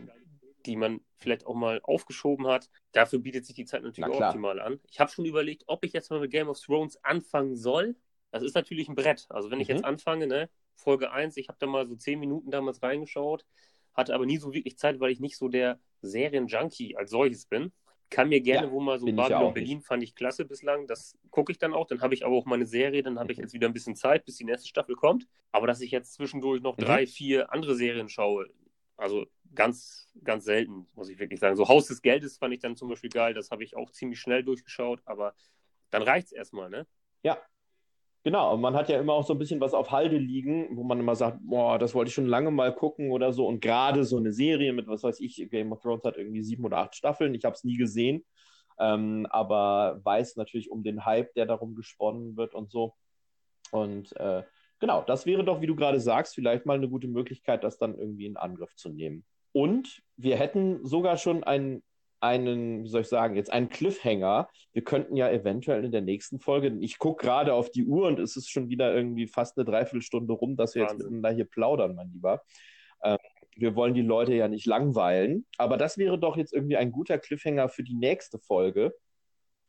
[0.65, 2.69] die man vielleicht auch mal aufgeschoben hat.
[2.91, 4.79] Dafür bietet sich die Zeit natürlich Na optimal an.
[4.89, 7.95] Ich habe schon überlegt, ob ich jetzt mal mit Game of Thrones anfangen soll.
[8.31, 9.25] Das ist natürlich ein Brett.
[9.29, 9.75] Also wenn ich Mhm.
[9.75, 13.45] jetzt anfange, ne, Folge 1, ich habe da mal so 10 Minuten damals reingeschaut,
[13.93, 17.71] hatte aber nie so wirklich Zeit, weil ich nicht so der Serien-Junkie als solches bin.
[18.13, 19.53] Kann mir gerne Ja, wo mal so Babylon auch nicht.
[19.55, 20.87] Berlin fand ich klasse bislang.
[20.87, 21.87] Das gucke ich dann auch.
[21.87, 23.01] Dann habe ich aber auch meine Serie.
[23.03, 23.43] Dann habe ich Mhm.
[23.43, 25.27] jetzt wieder ein bisschen Zeit, bis die nächste Staffel kommt.
[25.51, 26.81] Aber dass ich jetzt zwischendurch noch Mhm.
[26.81, 28.49] drei, vier andere Serien schaue,
[28.97, 31.55] also ganz, ganz selten, muss ich wirklich sagen.
[31.55, 33.33] So Haus des Geldes fand ich dann zum Beispiel geil.
[33.33, 35.01] Das habe ich auch ziemlich schnell durchgeschaut.
[35.05, 35.33] Aber
[35.89, 36.85] dann reicht es erstmal, ne?
[37.23, 37.39] Ja,
[38.23, 38.53] genau.
[38.53, 40.99] Und man hat ja immer auch so ein bisschen was auf Halde liegen, wo man
[40.99, 43.47] immer sagt, boah, das wollte ich schon lange mal gucken oder so.
[43.47, 46.65] Und gerade so eine Serie mit, was weiß ich, Game of Thrones hat irgendwie sieben
[46.65, 47.33] oder acht Staffeln.
[47.35, 48.25] Ich habe es nie gesehen,
[48.79, 52.95] ähm, aber weiß natürlich um den Hype, der darum gesponnen wird und so.
[53.71, 54.43] Und äh,
[54.79, 57.97] genau, das wäre doch, wie du gerade sagst, vielleicht mal eine gute Möglichkeit, das dann
[57.97, 59.25] irgendwie in Angriff zu nehmen.
[59.51, 61.83] Und wir hätten sogar schon einen,
[62.23, 64.49] einen, wie soll ich sagen, jetzt einen Cliffhanger.
[64.71, 68.19] Wir könnten ja eventuell in der nächsten Folge, ich gucke gerade auf die Uhr und
[68.19, 70.97] es ist schon wieder irgendwie fast eine Dreiviertelstunde rum, dass wir Wahnsinn.
[70.97, 72.41] jetzt miteinander hier plaudern, mein Lieber.
[73.03, 73.17] Ähm,
[73.55, 77.19] wir wollen die Leute ja nicht langweilen, aber das wäre doch jetzt irgendwie ein guter
[77.19, 78.95] Cliffhanger für die nächste Folge.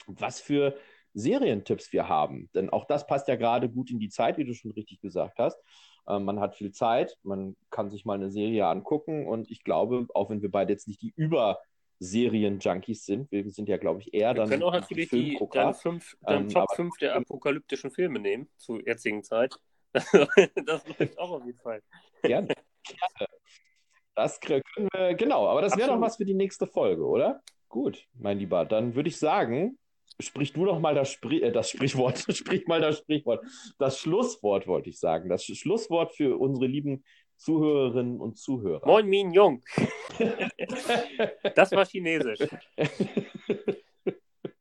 [0.07, 0.77] Was für
[1.15, 2.51] Serientipps wir haben.
[2.55, 5.39] Denn auch das passt ja gerade gut in die Zeit, wie du schon richtig gesagt
[5.39, 5.59] hast.
[6.09, 10.07] Ähm, man hat viel Zeit, man kann sich mal eine Serie angucken und ich glaube,
[10.15, 11.59] auch wenn wir beide jetzt nicht die über
[12.05, 13.31] Serien-Junkies sind.
[13.31, 14.51] Wir sind ja, glaube ich, eher wir dann.
[14.51, 18.49] Wir können auch natürlich die, deine, fünf, deine ähm, Top 5 der apokalyptischen Filme nehmen
[18.57, 19.55] zur jetzigen Zeit.
[19.93, 21.83] das läuft auch auf jeden Fall.
[22.23, 22.55] Gerne.
[24.15, 27.43] Das können wir, genau, aber das wäre doch was für die nächste Folge, oder?
[27.69, 29.79] Gut, mein Lieber, dann würde ich sagen,
[30.21, 33.45] sprich du doch mal das, Spri äh, das Sprichwort, sprich mal das Sprichwort,
[33.79, 37.05] das Schlusswort wollte ich sagen, das Schlusswort für unsere lieben
[37.37, 38.87] Zuhörerinnen und Zuhörer.
[38.87, 39.63] Moin Min Jung.
[41.55, 42.41] das war Chinesisch.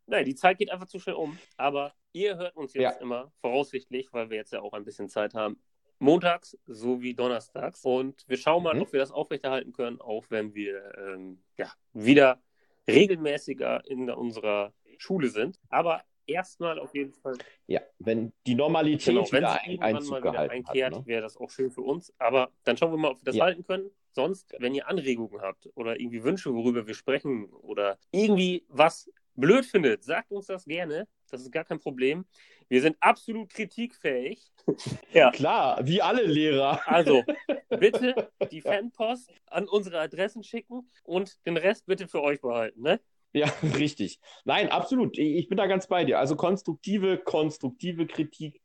[0.06, 1.38] Nein, die Zeit geht einfach zu schnell um.
[1.58, 3.02] Aber ihr hört uns jetzt ja.
[3.02, 5.60] immer voraussichtlich, weil wir jetzt ja auch ein bisschen Zeit haben,
[6.00, 7.84] montags sowie donnerstags.
[7.84, 8.84] Und wir schauen mal, mhm.
[8.84, 12.42] ob wir das aufrechterhalten können, auch wenn wir ähm, ja, wieder
[12.88, 15.60] regelmäßiger in unserer Schule sind.
[15.70, 17.38] Aber erstmal auf jeden Fall.
[17.68, 21.06] Ja, wenn die Normalität genau, wieder ein, Einzug mal wieder einkehrt, ne?
[21.06, 22.14] wäre das auch schön für uns.
[22.18, 23.46] Aber dann schauen wir mal, ob wir das ja.
[23.46, 23.90] halten können.
[24.12, 29.66] Sonst, wenn ihr Anregungen habt oder irgendwie Wünsche, worüber wir sprechen oder irgendwie was blöd
[29.66, 31.08] findet, sagt uns das gerne.
[31.32, 32.26] Das ist gar kein Problem.
[32.70, 34.52] Wir sind absolut kritikfähig.
[35.14, 35.32] ja.
[35.32, 36.82] Klar, wie alle Lehrer.
[36.86, 37.24] Also,
[37.70, 43.00] bitte die Fanpost an unsere Adressen schicken und den Rest bitte für euch behalten, ne?
[43.34, 44.20] Ja, richtig.
[44.46, 45.18] Nein, absolut.
[45.18, 46.20] Ich bin da ganz bei dir.
[46.20, 48.62] Also konstruktive, konstruktive Kritik,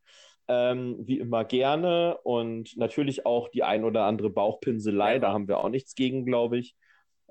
[0.47, 2.19] ähm, wie immer gerne.
[2.23, 5.15] Und natürlich auch die ein oder andere Bauchpinselei.
[5.15, 5.19] Ja.
[5.19, 6.77] Da haben wir auch nichts gegen, glaube ich.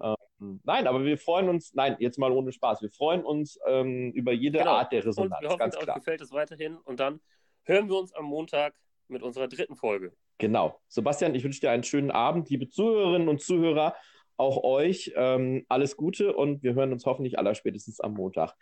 [0.02, 2.82] Ähm, nein, aber wir freuen uns, nein, jetzt mal ohne Spaß.
[2.82, 4.72] Wir freuen uns ähm, über jede genau.
[4.72, 5.36] Art der Resonanz.
[5.36, 6.78] Und wir hoffen, ganz euch gefällt es weiterhin.
[6.78, 7.20] Und dann
[7.64, 8.76] hören wir uns am Montag
[9.08, 10.12] mit unserer dritten Folge.
[10.38, 10.80] Genau.
[10.88, 13.96] Sebastian, ich wünsche dir einen schönen Abend, liebe Zuhörerinnen und Zuhörer
[14.38, 18.56] auch euch ähm, alles Gute und wir hören uns hoffentlich allerspätestens am Montag.